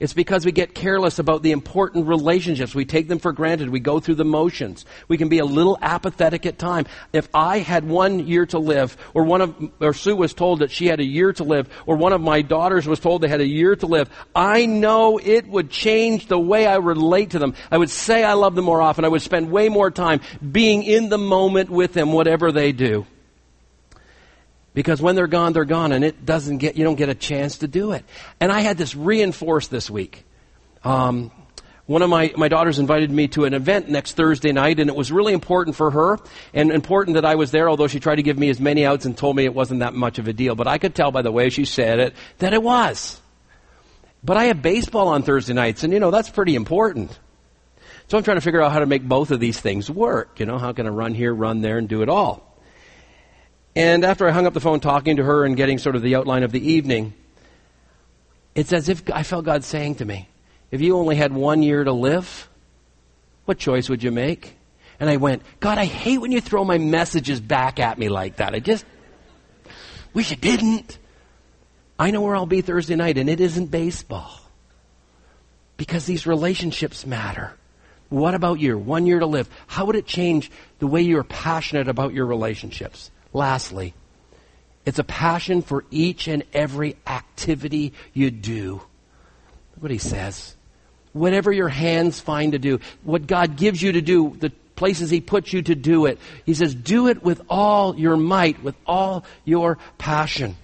[0.00, 2.72] It's because we get careless about the important relationships.
[2.72, 3.70] We take them for granted.
[3.70, 4.84] We go through the motions.
[5.08, 6.86] We can be a little apathetic at time.
[7.12, 10.70] If I had one year to live, or one of, or Sue was told that
[10.70, 13.40] she had a year to live, or one of my daughters was told they had
[13.40, 17.54] a year to live, I know it would change the way I relate to them.
[17.68, 19.04] I would say I love them more often.
[19.04, 20.20] I would spend way more time
[20.52, 23.04] being in the moment with them, whatever they do.
[24.78, 27.58] Because when they're gone, they're gone, and it doesn't get, you don't get a chance
[27.58, 28.04] to do it.
[28.38, 30.24] And I had this reinforced this week.
[30.84, 31.32] Um,
[31.86, 34.94] one of my, my daughters invited me to an event next Thursday night, and it
[34.94, 36.20] was really important for her,
[36.54, 39.04] and important that I was there, although she tried to give me as many outs
[39.04, 40.54] and told me it wasn't that much of a deal.
[40.54, 43.20] But I could tell by the way she said it that it was.
[44.22, 47.18] But I have baseball on Thursday nights, and you know, that's pretty important.
[48.06, 50.38] So I'm trying to figure out how to make both of these things work.
[50.38, 52.47] You know, how can I run here, run there, and do it all?
[53.78, 56.16] And after I hung up the phone talking to her and getting sort of the
[56.16, 57.14] outline of the evening,
[58.56, 60.28] it's as if I felt God saying to me,
[60.72, 62.48] if you only had one year to live,
[63.44, 64.56] what choice would you make?
[64.98, 68.38] And I went, God, I hate when you throw my messages back at me like
[68.38, 68.52] that.
[68.52, 68.84] I just
[70.12, 70.98] wish you didn't.
[72.00, 74.40] I know where I'll be Thursday night, and it isn't baseball.
[75.76, 77.52] Because these relationships matter.
[78.08, 78.76] What about you?
[78.76, 79.48] One year to live.
[79.68, 83.12] How would it change the way you're passionate about your relationships?
[83.38, 83.94] Lastly,
[84.84, 88.72] it's a passion for each and every activity you do.
[88.72, 90.56] Look what he says.
[91.12, 95.20] Whatever your hands find to do, what God gives you to do, the places he
[95.20, 99.24] puts you to do it, he says, do it with all your might, with all
[99.44, 100.56] your passion.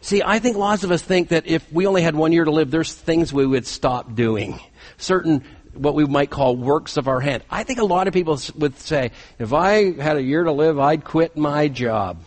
[0.00, 2.52] See, I think lots of us think that if we only had one year to
[2.52, 4.60] live, there's things we would stop doing.
[4.96, 5.42] Certain
[5.76, 7.42] what we might call works of our hand.
[7.50, 10.78] I think a lot of people would say, if I had a year to live,
[10.78, 12.22] I'd quit my job.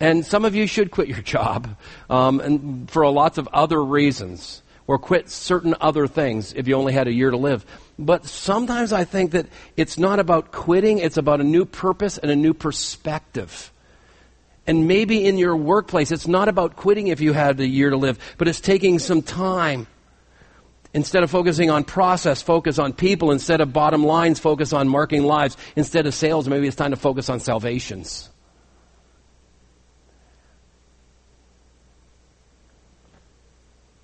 [0.00, 1.76] And some of you should quit your job,
[2.10, 6.92] um, and for lots of other reasons, or quit certain other things if you only
[6.92, 7.64] had a year to live.
[7.98, 12.30] But sometimes I think that it's not about quitting, it's about a new purpose and
[12.30, 13.72] a new perspective.
[14.66, 17.96] And maybe in your workplace, it's not about quitting if you had a year to
[17.96, 19.86] live, but it's taking some time
[20.94, 23.32] Instead of focusing on process, focus on people.
[23.32, 25.56] Instead of bottom lines, focus on marking lives.
[25.74, 28.30] Instead of sales, maybe it's time to focus on salvations.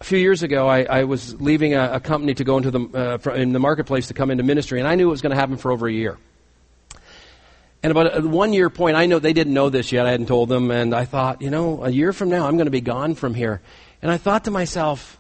[0.01, 3.21] A few years ago, I, I was leaving a, a, company to go into the
[3.25, 5.37] uh, in the marketplace to come into ministry, and I knew it was going to
[5.37, 6.19] happen for over a year.
[7.83, 10.07] And about a one year point, I know they didn't know this yet.
[10.07, 12.67] I hadn't told them, and I thought, you know, a year from now, I'm going
[12.67, 13.61] to be gone from here.
[14.03, 15.20] And I thought to myself,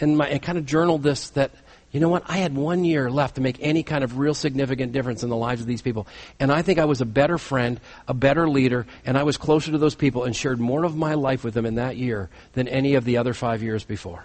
[0.00, 1.50] and my, I kind of journaled this that,
[1.90, 4.92] you know what, I had one year left to make any kind of real significant
[4.92, 6.06] difference in the lives of these people.
[6.38, 9.72] And I think I was a better friend, a better leader, and I was closer
[9.72, 12.68] to those people and shared more of my life with them in that year than
[12.68, 14.24] any of the other five years before.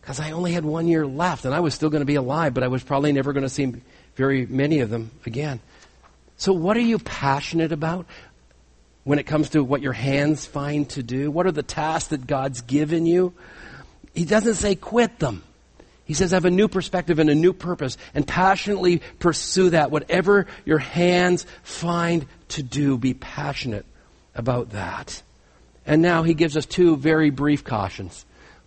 [0.00, 2.54] Because I only had one year left, and I was still going to be alive,
[2.54, 3.74] but I was probably never going to see
[4.14, 5.58] very many of them again.
[6.38, 8.06] So, what are you passionate about?
[9.06, 11.30] when it comes to what your hands find to do?
[11.30, 13.34] What are the tasks that God's given you?
[14.16, 15.44] He doesn't say quit them.
[16.06, 19.90] He says, have a new perspective and a new purpose and passionately pursue that.
[19.90, 23.84] Whatever your hands find to do, be passionate
[24.34, 25.22] about that.
[25.84, 28.24] And now he gives us two very brief cautions.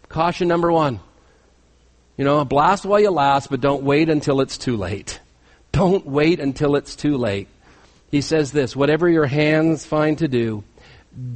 [0.07, 0.99] Caution number one.
[2.15, 5.19] You know, blast while you last, but don't wait until it's too late.
[5.71, 7.47] Don't wait until it's too late.
[8.11, 10.63] He says this, whatever your hands find to do,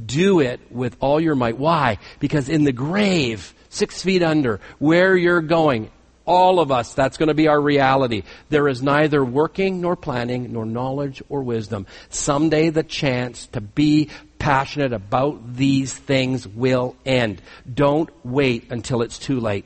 [0.06, 1.58] do it with all your might.
[1.58, 1.98] Why?
[2.20, 5.90] Because in the grave, six feet under, where you're going,
[6.26, 8.22] all of us, that's going to be our reality.
[8.48, 11.86] There is neither working nor planning nor knowledge or wisdom.
[12.08, 17.42] Someday the chance to be passionate about these things will end.
[17.72, 19.64] Don't wait until it's too late.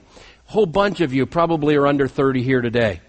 [0.48, 3.00] A whole bunch of you probably are under 30 here today.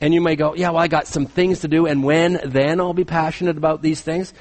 [0.00, 2.80] And you may go, yeah, well, I got some things to do, and when then
[2.80, 4.32] I'll be passionate about these things?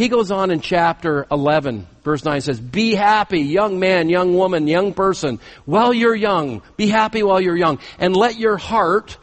[0.00, 4.66] He goes on in chapter 11, verse 9 says, Be happy, young man, young woman,
[4.66, 6.62] young person, while you're young.
[6.78, 7.80] Be happy while you're young.
[7.98, 9.18] And let your heart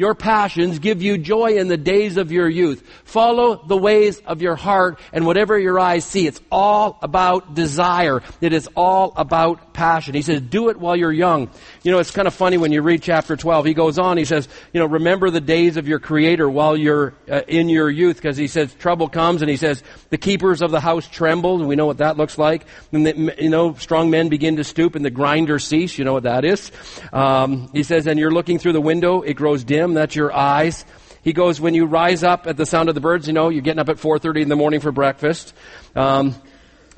[0.00, 2.82] your passions give you joy in the days of your youth.
[3.04, 6.26] Follow the ways of your heart and whatever your eyes see.
[6.26, 8.22] It's all about desire.
[8.40, 10.14] It is all about passion.
[10.14, 11.50] He says, do it while you're young.
[11.82, 13.64] You know, it's kind of funny when you read chapter 12.
[13.64, 17.14] He goes on, he says, you know, remember the days of your creator while you're
[17.30, 20.72] uh, in your youth because he says trouble comes and he says the keepers of
[20.72, 22.66] the house trembled and we know what that looks like.
[22.92, 25.96] And the, you know, strong men begin to stoop and the grinders cease.
[25.96, 26.70] You know what that is.
[27.14, 30.84] Um, he says, and you're looking through the window, it grows dim that's your eyes.
[31.22, 33.62] He goes, when you rise up at the sound of the birds, you know, you're
[33.62, 35.54] getting up at 4.30 in the morning for breakfast.
[35.94, 36.34] Um,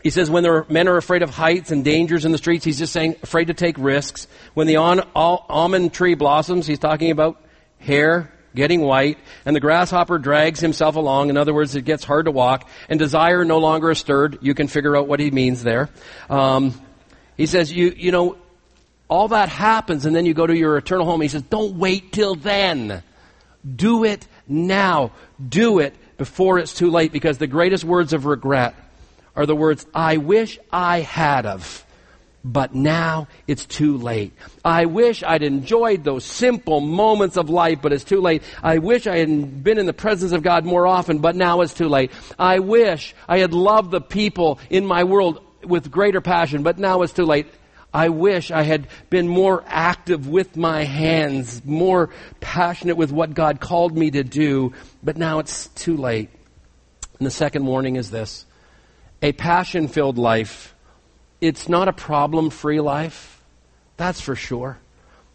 [0.02, 2.78] he says when there, men are afraid of heights and dangers in the streets, he's
[2.78, 4.26] just saying afraid to take risks.
[4.54, 7.40] When the on, all, almond tree blossoms, he's talking about
[7.78, 11.30] hair getting white, and the grasshopper drags himself along.
[11.30, 14.38] In other words, it gets hard to walk, and desire no longer is stirred.
[14.42, 15.88] You can figure out what he means there.
[16.28, 16.78] Um,
[17.36, 18.36] he says, you, you know,
[19.12, 21.20] all that happens and then you go to your eternal home.
[21.20, 23.02] He says, don't wait till then.
[23.76, 25.12] Do it now.
[25.46, 28.74] Do it before it's too late because the greatest words of regret
[29.34, 31.84] are the words, I wish I had of.
[32.44, 34.32] But now it's too late.
[34.64, 38.42] I wish I'd enjoyed those simple moments of life, but it's too late.
[38.62, 41.72] I wish I had been in the presence of God more often, but now it's
[41.74, 42.10] too late.
[42.38, 47.02] I wish I had loved the people in my world with greater passion, but now
[47.02, 47.46] it's too late.
[47.94, 52.10] I wish I had been more active with my hands, more
[52.40, 54.72] passionate with what God called me to do,
[55.02, 56.30] but now it's too late.
[57.18, 58.46] And the second warning is this
[59.22, 60.74] a passion filled life,
[61.40, 63.40] it's not a problem free life.
[63.96, 64.78] That's for sure.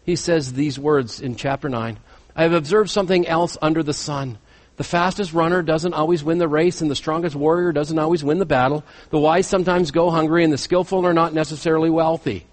[0.04, 1.98] He says these words in chapter 9
[2.36, 4.38] I have observed something else under the sun.
[4.76, 8.38] The fastest runner doesn't always win the race, and the strongest warrior doesn't always win
[8.38, 8.84] the battle.
[9.10, 12.46] The wise sometimes go hungry, and the skillful are not necessarily wealthy.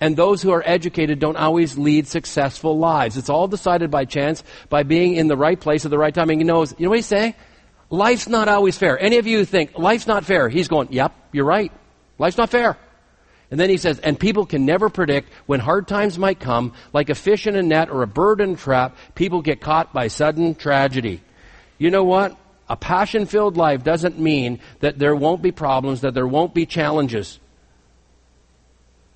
[0.00, 3.16] And those who are educated don't always lead successful lives.
[3.16, 6.30] It's all decided by chance, by being in the right place at the right time.
[6.30, 7.34] And he knows, you know what he's saying?
[7.90, 8.98] Life's not always fair.
[8.98, 10.48] Any of you think, life's not fair?
[10.48, 11.72] He's going, yep, you're right.
[12.18, 12.76] Life's not fair.
[13.50, 17.08] And then he says, and people can never predict when hard times might come, like
[17.08, 20.08] a fish in a net or a bird in a trap, people get caught by
[20.08, 21.22] sudden tragedy.
[21.78, 22.36] You know what?
[22.68, 26.66] A passion filled life doesn't mean that there won't be problems, that there won't be
[26.66, 27.40] challenges.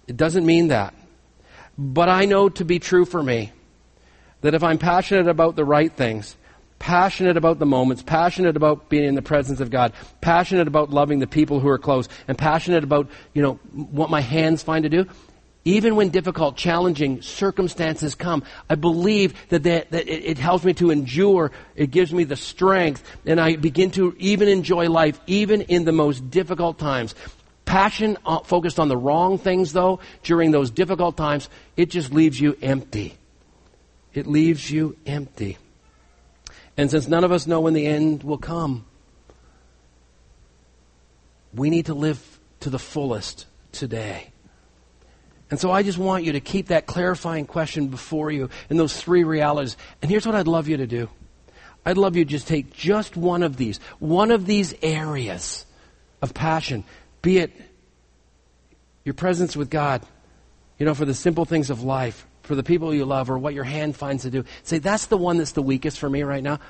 [0.06, 0.94] It doesn't mean that.
[1.76, 3.52] But I know to be true for me
[4.40, 6.36] that if I'm passionate about the right things,
[6.82, 11.20] passionate about the moments, passionate about being in the presence of God, passionate about loving
[11.20, 14.88] the people who are close, and passionate about, you know, what my hands find to
[14.88, 15.06] do,
[15.64, 20.74] even when difficult, challenging circumstances come, I believe that, that, that it, it, helps me
[20.74, 21.52] to endure.
[21.76, 25.92] It gives me the strength, and I begin to even enjoy life, even in the
[25.92, 27.14] most difficult times.
[27.64, 32.40] Passion uh, focused on the wrong things, though, during those difficult times, it just leaves
[32.40, 33.14] you empty.
[34.14, 35.58] It leaves you empty.
[36.76, 38.86] And since none of us know when the end will come,
[41.54, 44.32] we need to live to the fullest today.
[45.50, 48.98] And so I just want you to keep that clarifying question before you in those
[48.98, 49.76] three realities.
[50.00, 51.10] And here's what I'd love you to do.
[51.84, 55.66] I'd love you to just take just one of these, one of these areas
[56.22, 56.84] of passion,
[57.20, 57.52] be it
[59.04, 60.02] your presence with God,
[60.78, 63.54] you know, for the simple things of life, for the people you love, or what
[63.54, 64.44] your hand finds to do.
[64.62, 66.60] Say, that's the one that's the weakest for me right now.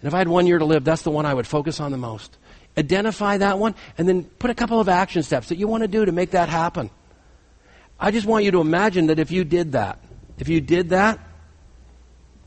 [0.00, 1.92] And if I had one year to live, that's the one I would focus on
[1.92, 2.36] the most.
[2.76, 5.88] Identify that one, and then put a couple of action steps that you want to
[5.88, 6.90] do to make that happen.
[8.00, 10.00] I just want you to imagine that if you did that,
[10.40, 11.20] if you did that,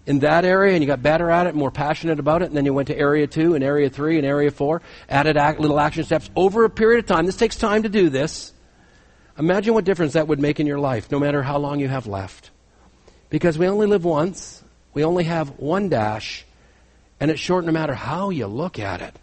[0.06, 2.66] in that area and you got better at it, more passionate about it, and then
[2.66, 6.30] you went to area two and area three and area four, added little action steps
[6.36, 7.26] over a period of time.
[7.26, 8.52] This takes time to do this.
[9.40, 12.08] Imagine what difference that would make in your life, no matter how long you have
[12.08, 12.52] left.
[13.30, 14.62] Because we only live once,
[14.94, 16.46] we only have one dash,
[17.22, 19.16] and it's short no matter how you look at it.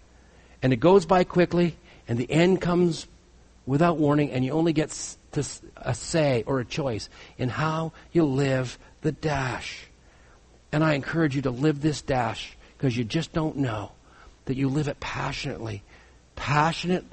[0.62, 1.76] And it goes by quickly,
[2.08, 3.06] and the end comes
[3.66, 4.90] without warning, and you only get
[5.32, 5.44] to
[5.76, 9.86] a say or a choice in how you live the dash.
[10.72, 13.92] And I encourage you to live this dash because you just don't know
[14.46, 15.82] that you live it passionately.
[16.36, 17.04] Passionate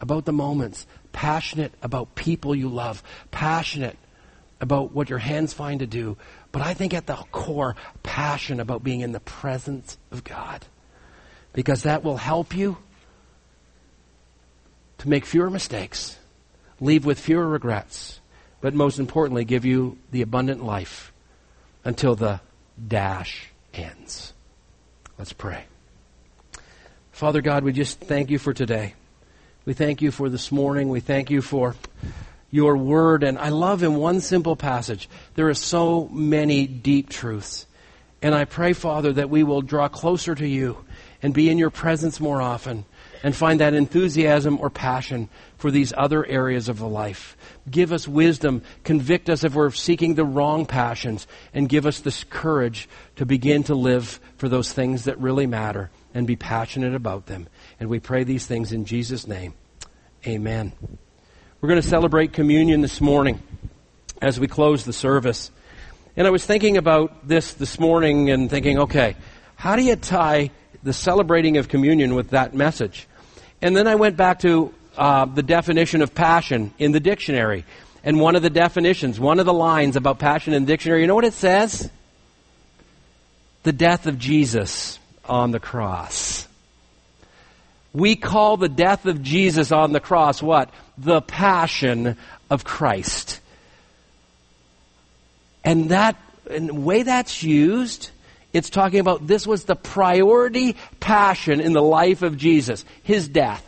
[0.00, 3.98] about the moments, passionate about people you love, passionate
[4.60, 6.16] about what your hands find to do.
[6.52, 10.64] But I think at the core, passion about being in the presence of God.
[11.52, 12.78] Because that will help you
[14.98, 16.18] to make fewer mistakes,
[16.80, 18.20] leave with fewer regrets,
[18.60, 21.12] but most importantly, give you the abundant life
[21.84, 22.40] until the
[22.86, 24.32] dash ends.
[25.16, 25.64] Let's pray.
[27.12, 28.94] Father God, we just thank you for today.
[29.68, 30.88] We thank you for this morning.
[30.88, 31.76] We thank you for
[32.50, 33.22] your word.
[33.22, 37.66] And I love in one simple passage, there are so many deep truths.
[38.22, 40.86] And I pray, Father, that we will draw closer to you
[41.22, 42.86] and be in your presence more often
[43.22, 47.36] and find that enthusiasm or passion for these other areas of the life.
[47.70, 52.24] Give us wisdom, convict us if we're seeking the wrong passions, and give us this
[52.24, 57.26] courage to begin to live for those things that really matter and be passionate about
[57.26, 57.46] them.
[57.78, 59.54] And we pray these things in Jesus' name.
[60.26, 60.72] Amen.
[61.60, 63.40] We're going to celebrate communion this morning
[64.20, 65.52] as we close the service.
[66.16, 69.14] And I was thinking about this this morning and thinking, okay,
[69.54, 70.50] how do you tie
[70.82, 73.06] the celebrating of communion with that message?
[73.62, 77.64] And then I went back to uh, the definition of passion in the dictionary.
[78.02, 81.06] And one of the definitions, one of the lines about passion in the dictionary, you
[81.06, 81.88] know what it says?
[83.62, 84.97] The death of Jesus
[85.28, 86.46] on the cross.
[87.92, 90.70] We call the death of Jesus on the cross what?
[90.96, 92.16] The passion
[92.50, 93.40] of Christ.
[95.64, 96.16] And that,
[96.50, 98.10] and the way that's used,
[98.52, 103.64] it's talking about this was the priority passion in the life of Jesus, his death.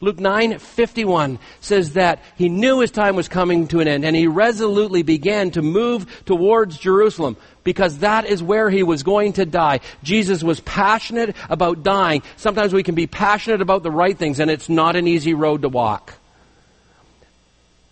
[0.00, 4.28] Luke 9:51 says that he knew his time was coming to an end and he
[4.28, 9.80] resolutely began to move towards Jerusalem because that is where he was going to die.
[10.04, 12.22] Jesus was passionate about dying.
[12.36, 15.62] Sometimes we can be passionate about the right things and it's not an easy road
[15.62, 16.14] to walk.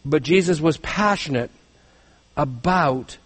[0.05, 1.51] But Jesus was passionate
[2.37, 3.17] about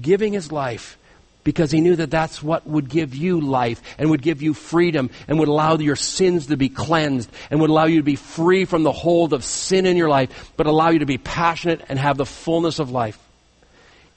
[0.00, 0.96] giving his life
[1.44, 5.10] because he knew that that's what would give you life and would give you freedom
[5.28, 8.64] and would allow your sins to be cleansed and would allow you to be free
[8.64, 11.98] from the hold of sin in your life, but allow you to be passionate and
[11.98, 13.18] have the fullness of life.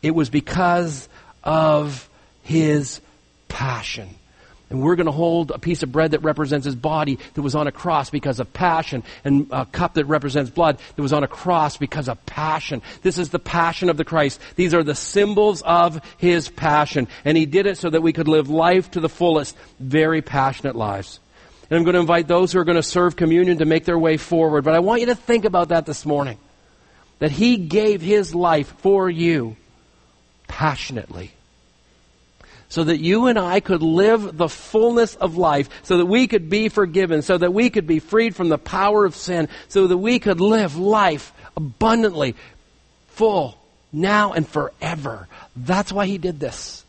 [0.02, 1.10] It was because
[1.44, 2.10] of
[2.44, 3.02] his
[3.50, 4.10] passion.
[4.70, 7.56] And we're going to hold a piece of bread that represents his body that was
[7.56, 11.24] on a cross because of passion, and a cup that represents blood that was on
[11.24, 12.82] a cross because of passion.
[13.02, 14.42] This is the passion of the Christ.
[14.56, 17.08] These are the symbols of his passion.
[17.24, 20.76] And he did it so that we could live life to the fullest, very passionate
[20.76, 21.20] lives.
[21.70, 24.00] And I'm going to invite those who are going to serve communion to make their
[24.00, 24.64] way forward.
[24.64, 26.38] But I want you to think about that this morning.
[27.20, 29.56] That he gave his life for you
[30.48, 31.32] passionately
[32.70, 36.50] so that you and I could live the fullness of life, so that we could
[36.50, 39.98] be forgiven, so that we could be freed from the power of sin, so that
[39.98, 42.36] we could live life abundantly,
[43.10, 43.58] full,
[43.94, 45.28] now and forever.
[45.56, 46.84] That's why he did this.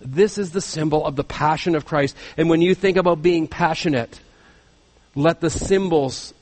[0.00, 2.16] This is the symbol of the passion of Christ.
[2.36, 4.18] And when you think about being passionate,
[5.14, 6.34] let the symbols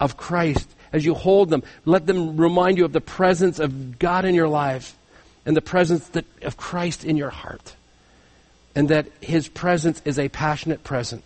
[0.00, 4.24] of Christ, as you hold them, let them remind you of the presence of God
[4.24, 4.96] in your life
[5.46, 6.10] and the presence
[6.42, 7.76] of Christ in your heart
[8.74, 11.22] and that His presence is a passionate present.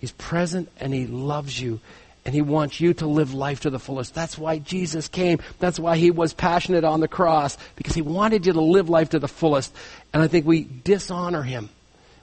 [0.00, 1.80] He's present and He loves you
[2.24, 4.14] and He wants you to live life to the fullest.
[4.14, 5.40] That's why Jesus came.
[5.58, 9.10] That's why He was passionate on the cross because He wanted you to live life
[9.10, 9.74] to the fullest.
[10.12, 11.68] And I think we dishonor Him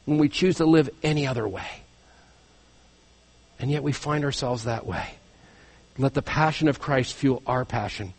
[0.06, 1.68] when we choose to live any other way.
[3.60, 5.16] And yet we find ourselves that way.
[5.98, 8.14] Let the passion of Christ fuel our passion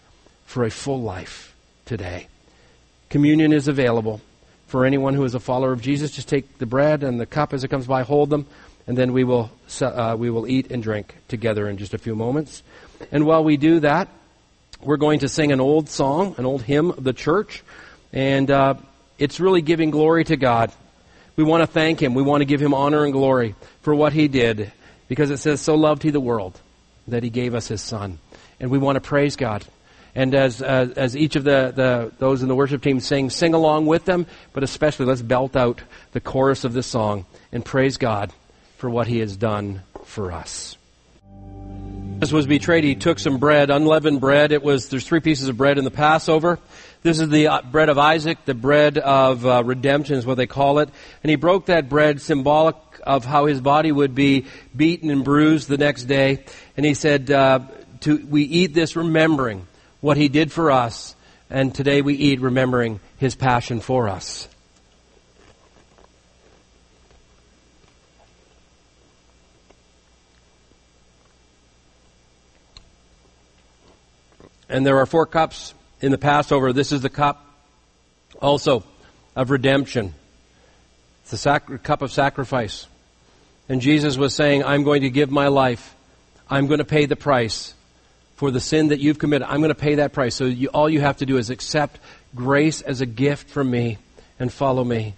[0.46, 1.54] for a full life
[1.84, 2.26] today.
[3.08, 4.20] Communion is available
[4.68, 6.12] for anyone who is a follower of Jesus.
[6.12, 8.46] Just take the bread and the cup as it comes by, hold them,
[8.86, 9.50] and then we will,
[9.80, 12.62] uh, we will eat and drink together in just a few moments.
[13.10, 14.08] And while we do that,
[14.80, 17.64] we're going to sing an old song, an old hymn of the church,
[18.12, 18.74] and uh,
[19.18, 20.70] it's really giving glory to God.
[21.34, 22.14] We want to thank Him.
[22.14, 24.70] We want to give Him honor and glory for what He did,
[25.08, 26.60] because it says, So loved He the world
[27.08, 28.18] that He gave us His Son.
[28.60, 29.64] And we want to praise God
[30.18, 33.54] and as, uh, as each of the, the, those in the worship team sing, sing
[33.54, 37.98] along with them, but especially let's belt out the chorus of this song and praise
[37.98, 38.32] God
[38.78, 40.76] for what He has done for us.
[42.14, 44.50] Jesus was betrayed, he took some bread, unleavened bread.
[44.50, 46.58] It was, there's three pieces of bread in the Passover.
[47.04, 50.48] This is the uh, bread of Isaac, the bread of uh, redemption is what they
[50.48, 50.88] call it.
[51.22, 55.68] And he broke that bread symbolic of how his body would be beaten and bruised
[55.68, 56.42] the next day.
[56.76, 57.60] And he said, uh,
[58.00, 59.68] to, we eat this remembering
[60.00, 61.14] what he did for us.
[61.50, 64.48] And today we eat remembering his passion for us.
[74.68, 75.72] And there are four cups
[76.02, 76.72] in the Passover.
[76.72, 77.44] This is the cup
[78.40, 78.84] also
[79.34, 80.14] of redemption.
[81.22, 82.86] It's the sac- cup of sacrifice.
[83.68, 85.94] And Jesus was saying, I'm going to give my life.
[86.50, 87.74] I'm going to pay the price
[88.38, 89.48] for the sin that you've committed.
[89.50, 90.36] I'm going to pay that price.
[90.36, 91.98] So you, all you have to do is accept
[92.36, 93.98] grace as a gift from me
[94.38, 95.14] and follow me.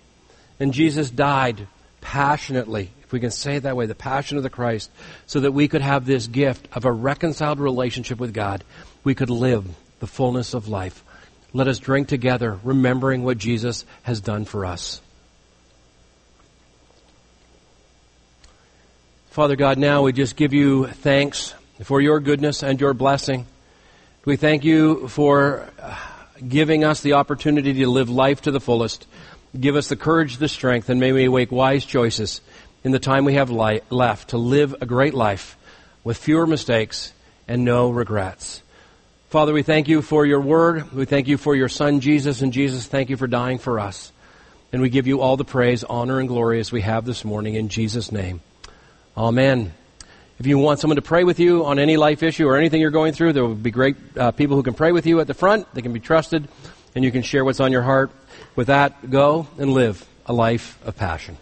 [0.59, 1.67] And Jesus died
[2.01, 4.91] passionately, if we can say it that way, the passion of the Christ,
[5.27, 8.65] so that we could have this gift of a reconciled relationship with God
[9.05, 9.67] we could live
[9.99, 11.05] the fullness of life.
[11.53, 15.03] Let us drink together, remembering what Jesus has done for us.
[19.29, 23.47] Father God, now we just give you thanks for your goodness and your blessing.
[24.25, 25.97] We thank you for uh,
[26.47, 29.07] giving us the opportunity to live life to the fullest.
[29.59, 32.41] Give us the courage, the strength, and may we make wise choices
[32.85, 35.57] in the time we have li- left to live a great life
[36.05, 37.13] with fewer mistakes
[37.49, 38.63] and no regrets.
[39.31, 40.93] Father, we thank you for your word.
[40.93, 42.43] We thank you for your son, Jesus.
[42.43, 44.13] And Jesus, thank you for dying for us.
[44.73, 47.55] And we give you all the praise, honor, and glory as we have this morning
[47.55, 48.41] in Jesus' name.
[49.17, 49.73] Amen.
[50.41, 52.91] If you want someone to pray with you on any life issue or anything you're
[52.91, 55.35] going through, there will be great uh, people who can pray with you at the
[55.35, 55.67] front.
[55.75, 56.49] They can be trusted,
[56.95, 58.11] and you can share what's on your heart.
[58.57, 61.37] With that, go and live a life of passion.